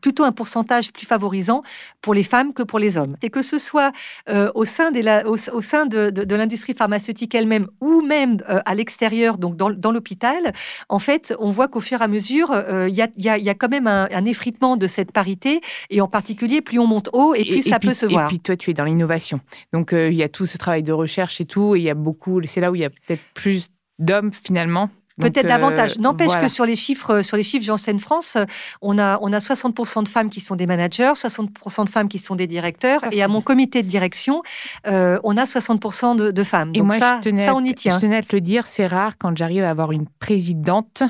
plutôt 0.00 0.22
un 0.22 0.30
pourcentage 0.30 0.92
plus 0.92 1.06
favorisant 1.06 1.64
pour 2.02 2.14
les 2.14 2.22
femmes 2.22 2.52
que 2.52 2.62
pour 2.62 2.78
les 2.78 2.96
hommes. 2.96 3.16
Et 3.22 3.28
que 3.28 3.42
ce 3.42 3.58
soit 3.58 3.90
euh, 4.28 4.52
au 4.54 4.64
sein, 4.64 4.92
au, 5.26 5.60
sein 5.60 5.86
de, 5.86 6.34
l'industrie 6.36 6.74
pharmaceutique 6.74 7.34
elle-même 7.34 7.66
ou 7.80 8.00
même 8.00 8.36
euh, 8.48 8.60
à 8.64 8.76
l'extérieur, 8.76 9.38
donc 9.38 9.56
dans, 9.56 9.90
l'hôpital, 9.90 10.52
en 10.88 11.00
fait, 11.00 11.34
on 11.40 11.50
voit 11.50 11.66
qu'au 11.66 11.80
fur 11.80 12.00
et 12.00 12.04
à 12.04 12.08
mesure, 12.08 12.52
euh, 12.52 12.88
il 12.88 12.94
y, 12.94 13.28
a, 13.28 13.54
quand 13.54 13.70
même 13.70 13.88
un 13.88 14.24
effritement 14.24 14.76
de 14.76 14.86
cette 14.86 15.10
parité 15.10 15.47
et 15.90 16.00
en 16.00 16.08
particulier, 16.08 16.60
plus 16.60 16.78
on 16.78 16.86
monte 16.86 17.10
haut 17.12 17.34
et 17.34 17.44
plus 17.44 17.62
ça 17.62 17.78
peut 17.78 17.94
se 17.94 18.06
voir. 18.06 18.26
Et 18.26 18.28
puis 18.28 18.40
toi, 18.40 18.56
tu 18.56 18.70
es 18.70 18.74
dans 18.74 18.84
l'innovation. 18.84 19.40
Donc 19.72 19.92
euh, 19.92 20.08
il 20.08 20.16
y 20.16 20.22
a 20.22 20.28
tout 20.28 20.46
ce 20.46 20.58
travail 20.58 20.82
de 20.82 20.92
recherche 20.92 21.40
et 21.40 21.44
tout. 21.44 21.74
Et 21.74 21.80
il 21.80 21.84
y 21.84 21.90
a 21.90 21.94
beaucoup, 21.94 22.40
c'est 22.44 22.60
là 22.60 22.70
où 22.70 22.74
il 22.74 22.80
y 22.80 22.84
a 22.84 22.90
peut-être 22.90 23.22
plus 23.34 23.70
d'hommes 23.98 24.32
finalement 24.32 24.90
Peut-être 25.18 25.46
euh, 25.46 25.48
davantage. 25.48 25.98
N'empêche 25.98 26.38
que 26.40 26.48
sur 26.48 26.64
les 26.64 26.76
chiffres, 26.76 27.22
sur 27.22 27.36
les 27.36 27.42
chiffres 27.42 27.64
Janssen 27.64 27.98
France, 27.98 28.36
on 28.82 28.98
a, 28.98 29.18
on 29.22 29.32
a 29.32 29.38
60% 29.38 30.04
de 30.04 30.08
femmes 30.08 30.30
qui 30.30 30.40
sont 30.40 30.56
des 30.56 30.66
managers, 30.66 31.12
60% 31.14 31.84
de 31.84 31.90
femmes 31.90 32.08
qui 32.08 32.18
sont 32.18 32.36
des 32.36 32.46
directeurs, 32.46 33.00
et 33.12 33.22
à 33.22 33.28
mon 33.28 33.40
comité 33.40 33.82
de 33.82 33.88
direction, 33.88 34.42
euh, 34.86 35.18
on 35.24 35.36
a 35.36 35.44
60% 35.44 36.16
de, 36.16 36.30
de, 36.30 36.44
femmes. 36.44 36.72
Donc 36.72 36.92
ça, 36.92 37.20
ça, 37.22 37.54
on 37.54 37.64
y 37.64 37.74
tient. 37.74 37.96
Je 37.96 38.00
tenais 38.00 38.16
à 38.16 38.22
te 38.22 38.34
le 38.34 38.40
dire, 38.40 38.66
c'est 38.66 38.86
rare 38.86 39.18
quand 39.18 39.36
j'arrive 39.36 39.64
à 39.64 39.70
avoir 39.70 39.92
une 39.92 40.06
présidente 40.20 41.02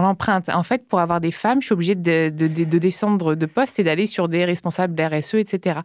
l'empreinte. 0.00 0.48
En 0.48 0.62
fait, 0.62 0.86
pour 0.88 1.00
avoir 1.00 1.20
des 1.20 1.30
femmes, 1.30 1.60
je 1.60 1.66
suis 1.66 1.72
obligée 1.72 1.94
de, 1.94 2.28
de 2.28 2.78
descendre 2.78 3.34
de 3.34 3.46
poste 3.46 3.78
et 3.78 3.84
d'aller 3.84 4.06
sur 4.06 4.28
des 4.28 4.44
responsables 4.44 4.94
d'RSE, 4.94 5.34
etc 5.34 5.80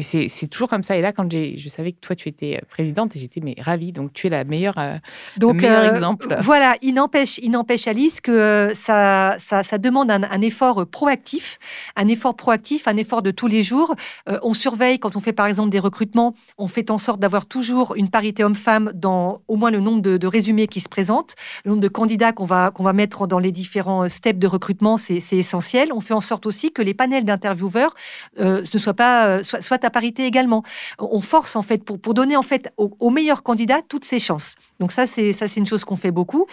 c'est 0.00 0.46
toujours 0.48 0.68
comme 0.68 0.82
ça. 0.82 0.96
Et 0.96 1.02
là, 1.02 1.12
quand 1.12 1.30
je 1.30 1.68
savais 1.68 1.92
que 1.92 2.00
toi, 2.00 2.16
tu 2.16 2.28
étais 2.28 2.56
euh, 2.56 2.66
présidente, 2.68 3.12
j'étais 3.14 3.40
mais 3.42 3.54
ravie. 3.58 3.92
Donc, 3.92 4.12
tu 4.12 4.26
es 4.26 4.30
la 4.30 4.44
meilleure, 4.44 4.78
euh, 4.78 4.96
donc, 5.36 5.54
le 5.54 5.60
meilleur 5.62 5.84
euh, 5.84 5.90
exemple. 5.90 6.36
Voilà, 6.40 6.76
il 6.82 6.94
n'empêche, 6.94 7.38
il 7.38 7.50
n'empêche 7.50 7.86
Alice 7.86 8.20
que 8.20 8.70
ça, 8.74 9.36
ça, 9.38 9.62
ça 9.62 9.78
demande 9.78 10.10
un, 10.10 10.40
effort 10.40 10.86
proactif, 10.86 11.58
un 11.96 12.08
effort 12.08 12.36
proactif, 12.36 12.88
un 12.88 12.96
effort 12.96 13.22
de 13.22 13.30
tous 13.30 13.46
les 13.46 13.62
jours. 13.62 13.94
on 14.42 14.54
surveille 14.54 14.98
quand 14.98 15.16
on 15.16 15.20
fait 15.20 15.32
par 15.32 15.46
exemple 15.46 15.70
des 15.70 15.78
recrutements, 15.78 16.34
on 16.58 16.68
fait 16.68 16.90
en 16.90 16.98
sorte 16.98 17.20
d'avoir 17.20 17.46
toujours 17.46 17.94
une 17.96 18.10
parité 18.10 18.44
homme-femme 18.44 18.92
dans 18.94 19.42
au 19.48 19.56
moins 19.56 19.70
le 19.70 19.80
nombre 19.80 20.02
de, 20.02 20.26
résumés 20.26 20.66
qui 20.66 20.80
se 20.80 20.88
présentent, 20.88 21.34
le 21.64 21.70
nombre 21.70 21.82
de 21.82 21.88
candidats 21.88 22.32
qu'on 22.32 22.44
va 22.44 22.70
qu'on 22.70 22.84
va 22.84 22.92
mettre 22.92 23.26
dans 23.26 23.38
les 23.38 23.52
différents 23.52 24.08
steps 24.08 24.38
de 24.38 24.46
recrutement, 24.46 24.98
c'est 24.98 25.20
essentiel. 25.32 25.92
On 25.92 26.00
fait 26.00 26.14
en 26.14 26.20
sorte 26.20 26.46
aussi 26.46 26.72
que 26.72 26.82
les 26.82 26.94
panels 26.94 27.24
d'intervieweurs 27.24 27.94
ne 28.38 28.64
soient 28.64 28.94
pas 28.94 29.31
euh, 29.38 29.42
soit, 29.42 29.84
à 29.84 29.90
parité 29.90 30.26
également. 30.26 30.62
On 30.98 31.20
force 31.20 31.56
en 31.56 31.62
fait 31.62 31.84
pour, 31.84 32.00
pour 32.00 32.14
donner 32.14 32.36
en 32.36 32.42
fait 32.42 32.72
aux, 32.76 33.10
meilleurs 33.10 33.42
candidats 33.42 33.80
toutes 33.86 34.04
ses 34.04 34.18
chances. 34.18 34.56
Donc 34.80 34.92
ça 34.92 35.06
c'est 35.06 35.32
ça 35.32 35.48
c'est 35.48 35.60
une 35.60 35.66
chose 35.66 35.84
qu'on 35.84 35.96
fait 35.96 36.10
beaucoup. 36.10 36.46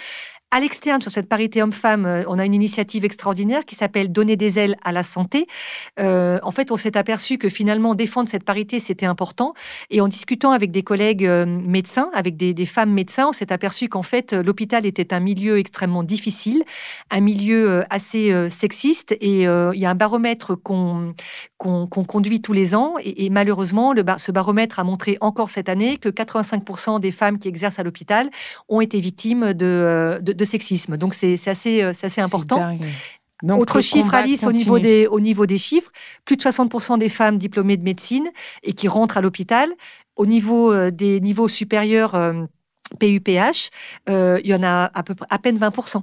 À 0.51 0.59
l'externe, 0.59 0.99
sur 0.99 1.11
cette 1.11 1.29
parité 1.29 1.61
homme-femme, 1.61 2.07
euh, 2.07 2.23
on 2.27 2.39
a 2.39 2.45
une 2.45 2.55
initiative 2.55 3.05
extraordinaire 3.05 3.65
qui 3.65 3.75
s'appelle 3.75 4.11
Donner 4.11 4.35
des 4.35 4.57
ailes 4.57 4.77
à 4.83 4.91
la 4.91 5.03
santé. 5.03 5.45
Euh, 5.99 6.39
en 6.41 6.49
fait, 6.49 6.71
on 6.71 6.77
s'est 6.77 6.97
aperçu 6.97 7.37
que 7.37 7.49
finalement, 7.49 7.93
défendre 7.93 8.29
cette 8.29 8.43
parité, 8.43 8.79
c'était 8.79 9.05
important. 9.05 9.53
Et 9.91 10.01
en 10.01 10.07
discutant 10.07 10.49
avec 10.49 10.71
des 10.71 10.81
collègues 10.81 11.23
euh, 11.27 11.45
médecins, 11.45 12.09
avec 12.15 12.35
des, 12.35 12.65
femmes 12.65 12.91
médecins, 12.91 13.27
on 13.29 13.31
s'est 13.31 13.53
aperçu 13.53 13.89
qu'en 13.89 14.01
fait, 14.01 14.33
l'hôpital 14.33 14.87
était 14.87 15.13
un 15.13 15.19
milieu 15.19 15.59
extrêmement 15.59 16.01
difficile, 16.01 16.63
un 17.11 17.21
milieu 17.21 17.83
assez 17.91 18.49
sexiste. 18.49 19.11
Et 19.21 19.43
il 19.43 19.79
y 19.79 19.85
a 19.85 19.89
un 19.89 19.95
baromètre 19.95 20.55
qu'on 20.55 21.13
conduit 21.87 22.41
tous 22.41 22.53
les 22.53 22.75
ans. 22.75 22.95
Et, 23.03 23.29
malheureusement, 23.29 23.93
le 23.93 24.03
ce 24.17 24.31
baromètre 24.31 24.79
a 24.79 24.83
montré 24.83 25.17
encore 25.21 25.49
cette 25.49 25.69
année 25.69 25.97
que 25.97 26.09
85% 26.09 26.99
des 26.99 27.11
femmes 27.11 27.39
qui 27.39 27.47
exercent 27.47 27.79
à 27.79 27.83
l'hôpital 27.83 28.29
ont 28.67 28.81
été 28.81 28.99
victimes 28.99 29.53
de, 29.53 30.19
sexisme. 30.45 30.97
Donc 30.97 31.13
c'est 31.13 31.35
assez, 31.47 31.81
euh, 31.83 31.89
assez 31.89 32.21
important. 32.21 32.77
Donc, 33.41 33.61
Autre 33.61 33.79
chiffre, 33.79 34.13
Alice, 34.13 34.43
au 34.43 34.51
niveau, 34.51 34.79
des, 34.79 35.07
au 35.07 35.21
niveau 35.21 35.45
des 35.45 35.57
chiffres, 35.57 35.91
plus 36.25 36.35
de 36.35 36.41
60% 36.41 36.97
des 36.97 37.07
femmes 37.07 37.37
diplômées 37.37 37.77
de 37.77 37.83
médecine 37.83 38.29
et 38.63 38.73
qui 38.73 38.89
rentrent 38.89 39.17
à 39.17 39.21
l'hôpital. 39.21 39.69
Au 40.17 40.25
niveau 40.25 40.73
euh, 40.73 40.91
des 40.91 41.21
niveaux 41.21 41.47
supérieurs 41.47 42.17
PUPH, 42.97 43.69
euh, 44.09 44.39
il 44.43 44.49
y 44.49 44.55
en 44.55 44.63
a 44.63 44.91
à, 44.93 45.03
peu, 45.03 45.15
à 45.29 45.39
peine 45.39 45.57
20% 45.57 46.01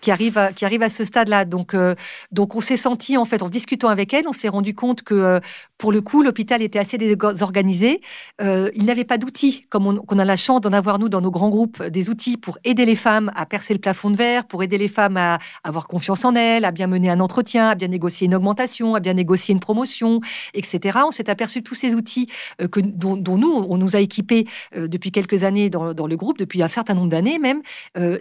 qui 0.00 0.10
arrive 0.10 0.38
à, 0.38 0.52
qui 0.52 0.64
arrive 0.64 0.82
à 0.82 0.88
ce 0.88 1.04
stade-là. 1.04 1.44
Donc, 1.44 1.74
euh, 1.74 1.94
donc 2.30 2.54
on 2.54 2.60
s'est 2.60 2.76
senti, 2.76 3.16
en 3.16 3.24
fait, 3.24 3.42
en 3.42 3.48
discutant 3.48 3.88
avec 3.88 4.12
elle, 4.14 4.28
on 4.28 4.32
s'est 4.32 4.48
rendu 4.48 4.74
compte 4.74 5.02
que, 5.02 5.14
euh, 5.14 5.40
pour 5.78 5.92
le 5.92 6.00
coup, 6.00 6.22
l'hôpital 6.22 6.62
était 6.62 6.78
assez 6.78 6.98
désorganisé. 6.98 8.00
Euh, 8.40 8.70
il 8.74 8.84
n'avait 8.84 9.04
pas 9.04 9.18
d'outils, 9.18 9.66
comme 9.68 9.86
on, 9.86 10.18
a 10.18 10.24
la 10.24 10.36
chance 10.36 10.60
d'en 10.60 10.72
avoir, 10.72 10.98
nous, 10.98 11.08
dans 11.08 11.20
nos 11.20 11.30
grands 11.30 11.48
groupes, 11.48 11.82
des 11.82 12.10
outils 12.10 12.36
pour 12.36 12.58
aider 12.64 12.84
les 12.84 12.94
femmes 12.94 13.30
à 13.34 13.46
percer 13.46 13.74
le 13.74 13.80
plafond 13.80 14.10
de 14.10 14.16
verre, 14.16 14.46
pour 14.46 14.62
aider 14.62 14.78
les 14.78 14.88
femmes 14.88 15.16
à 15.16 15.38
avoir 15.64 15.86
confiance 15.86 16.24
en 16.24 16.34
elles, 16.34 16.64
à 16.64 16.72
bien 16.72 16.86
mener 16.86 17.10
un 17.10 17.20
entretien, 17.20 17.68
à 17.70 17.74
bien 17.74 17.88
négocier 17.88 18.26
une 18.26 18.34
augmentation, 18.34 18.94
à 18.94 19.00
bien 19.00 19.14
négocier 19.14 19.52
une 19.52 19.60
promotion, 19.60 20.20
etc. 20.54 21.00
On 21.06 21.10
s'est 21.10 21.30
aperçu 21.30 21.62
tous 21.62 21.74
ces 21.74 21.94
outils 21.94 22.28
que, 22.70 22.80
dont, 22.80 23.36
nous, 23.36 23.66
on 23.68 23.76
nous 23.76 23.96
a 23.96 24.00
équipés 24.00 24.46
depuis 24.74 25.10
quelques 25.10 25.44
années 25.44 25.70
dans, 25.70 26.06
le 26.06 26.16
groupe, 26.16 26.38
depuis 26.38 26.62
un 26.62 26.68
certain 26.68 26.94
nombre 26.94 27.10
d'années 27.10 27.38
même, 27.38 27.62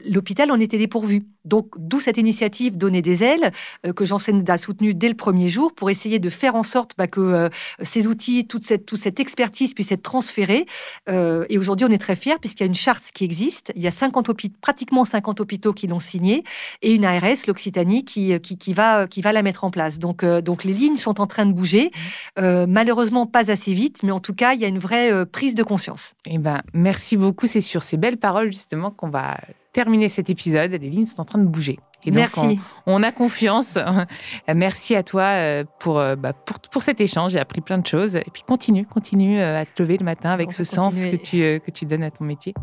l'hôpital 0.06 0.52
en 0.52 0.60
était 0.60 0.78
dépourvu. 0.78 1.24
Donc, 1.46 1.68
d'où 1.78 2.00
cette 2.00 2.18
initiative 2.18 2.78
Donner 2.78 3.02
des 3.02 3.24
ailes 3.24 3.52
euh, 3.86 3.94
que 3.94 4.06
Janssen 4.06 4.44
a 4.48 4.58
soutenue 4.58 4.94
dès 4.94 5.08
le 5.08 5.16
premier 5.16 5.50
jour 5.50 5.74
pour 5.74 5.90
essayer 5.90 6.20
de 6.20 6.30
faire 6.30 6.56
en 6.56 6.64
sorte 6.64 6.92
bah, 6.98 7.08
que 7.08 7.22
euh, 7.22 7.50
ces 7.82 8.08
outils, 8.08 8.48
toute 8.48 8.66
cette, 8.66 8.86
toute 8.86 9.00
cette 9.00 9.20
expertise 9.20 9.74
puisse 9.74 9.92
être 9.92 10.04
transférée. 10.04 10.66
Euh, 11.10 11.46
et 11.50 11.58
aujourd'hui, 11.58 11.86
on 11.86 11.92
est 11.92 11.98
très 11.98 12.16
fiers 12.16 12.38
puisqu'il 12.40 12.64
y 12.64 12.66
a 12.66 12.68
une 12.68 12.76
charte 12.76 13.12
qui 13.14 13.24
existe. 13.24 13.72
Il 13.76 13.82
y 13.82 13.88
a 13.88 13.92
50 13.92 14.32
pratiquement 14.62 15.06
50 15.06 15.40
hôpitaux 15.40 15.74
qui 15.74 15.88
l'ont 15.88 16.00
signée 16.00 16.44
et 16.82 16.94
une 16.94 17.06
ARS, 17.06 17.48
l'Occitanie, 17.48 18.04
qui, 18.04 18.40
qui, 18.40 18.74
va, 18.74 19.08
qui 19.08 19.22
va 19.22 19.34
la 19.34 19.44
mettre 19.44 19.64
en 19.64 19.72
place. 19.72 20.00
Donc, 20.00 20.26
donc 20.26 20.64
les 20.64 20.74
lignes 20.74 20.98
sont 20.98 21.22
en 21.22 21.28
train 21.28 21.46
de 21.46 21.54
bouger. 21.54 21.92
Mmh. 22.38 22.66
malheureusement, 22.68 23.28
pas 23.28 23.52
assez 23.52 23.74
vite, 23.74 24.02
mais 24.04 24.12
en 24.12 24.20
tout 24.20 24.34
cas, 24.34 24.54
il 24.54 24.62
y 24.62 24.66
a 24.66 24.68
une 24.68 24.80
vraie 24.80 25.26
prise 25.26 25.56
de 25.56 25.64
conscience. 25.64 26.16
Eh 26.26 26.38
ben, 26.38 26.62
merci 26.74 27.18
beaucoup. 27.18 27.48
C'est 27.48 27.62
sur 27.62 27.84
ces 27.84 27.98
belles 27.98 28.18
paroles 28.18 28.52
justement 28.52 28.92
qu'on 28.92 29.10
va 29.10 29.38
terminer 29.76 30.08
cet 30.08 30.30
épisode. 30.30 30.72
Les 30.72 30.90
lignes 30.90 31.06
sont 31.06 31.20
en 31.20 31.26
train 31.26 31.38
de 31.38 31.44
bouger. 31.44 31.78
Et 32.06 32.12
donc, 32.12 32.20
Merci. 32.20 32.60
On, 32.86 33.04
a 33.04 33.12
confiance. 33.12 33.78
Merci 34.56 34.96
à 34.96 35.04
toi 35.04 35.24
euh, 35.24 35.64
pour, 35.80 36.00
euh, 36.00 36.16
bah, 36.16 36.32
pour, 36.32 36.60
pour, 36.60 36.82
cet 36.82 37.02
échange. 37.02 37.34
J'ai 37.34 37.40
appris 37.40 37.60
plein 37.60 37.78
de 37.78 37.86
choses. 37.86 38.16
Et 38.16 38.32
puis 38.32 38.44
continue, 38.48 38.86
continue 38.86 39.38
euh, 39.38 39.62
à 39.62 39.66
te 39.66 39.84
lever 39.84 39.98
le 39.98 40.06
matin 40.06 40.30
avec 40.30 40.54
ce 40.54 40.64
sens 40.64 40.96
que 40.96 41.18
tu, 41.18 41.60
que 41.60 41.72
tu 41.72 41.86
donnes 41.86 42.04
à 42.04 42.12
ton 42.12 42.24
métier. 42.24 42.54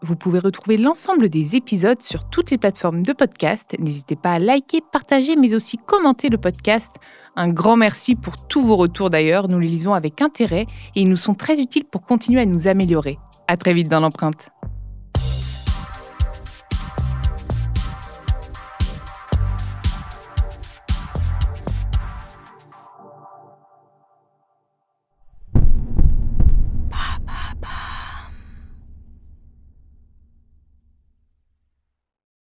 Vous 0.00 0.16
pouvez 0.16 0.38
retrouver 0.38 0.78
l'ensemble 0.78 1.28
des 1.28 1.56
épisodes 1.56 2.00
sur 2.00 2.28
toutes 2.28 2.50
les 2.50 2.58
plateformes 2.58 3.02
de 3.02 3.12
podcast. 3.12 3.76
N'hésitez 3.78 4.16
pas 4.16 4.32
à 4.32 4.38
liker, 4.38 4.80
partager, 4.90 5.36
mais 5.36 5.54
aussi 5.54 5.76
commenter 5.76 6.30
le 6.30 6.38
podcast. 6.38 6.90
Un 7.36 7.48
grand 7.48 7.76
merci 7.76 8.16
pour 8.16 8.46
tous 8.48 8.62
vos 8.62 8.76
retours 8.76 9.10
d'ailleurs. 9.10 9.48
Nous 9.48 9.58
les 9.58 9.68
lisons 9.68 9.92
avec 9.92 10.22
intérêt 10.22 10.66
et 10.96 11.02
ils 11.02 11.08
nous 11.08 11.16
sont 11.16 11.34
très 11.34 11.60
utiles 11.60 11.84
pour 11.84 12.02
continuer 12.02 12.40
à 12.40 12.46
nous 12.46 12.66
améliorer. 12.66 13.18
À 13.46 13.56
très 13.58 13.74
vite 13.74 13.90
dans 13.90 14.00
l'empreinte. 14.00 14.51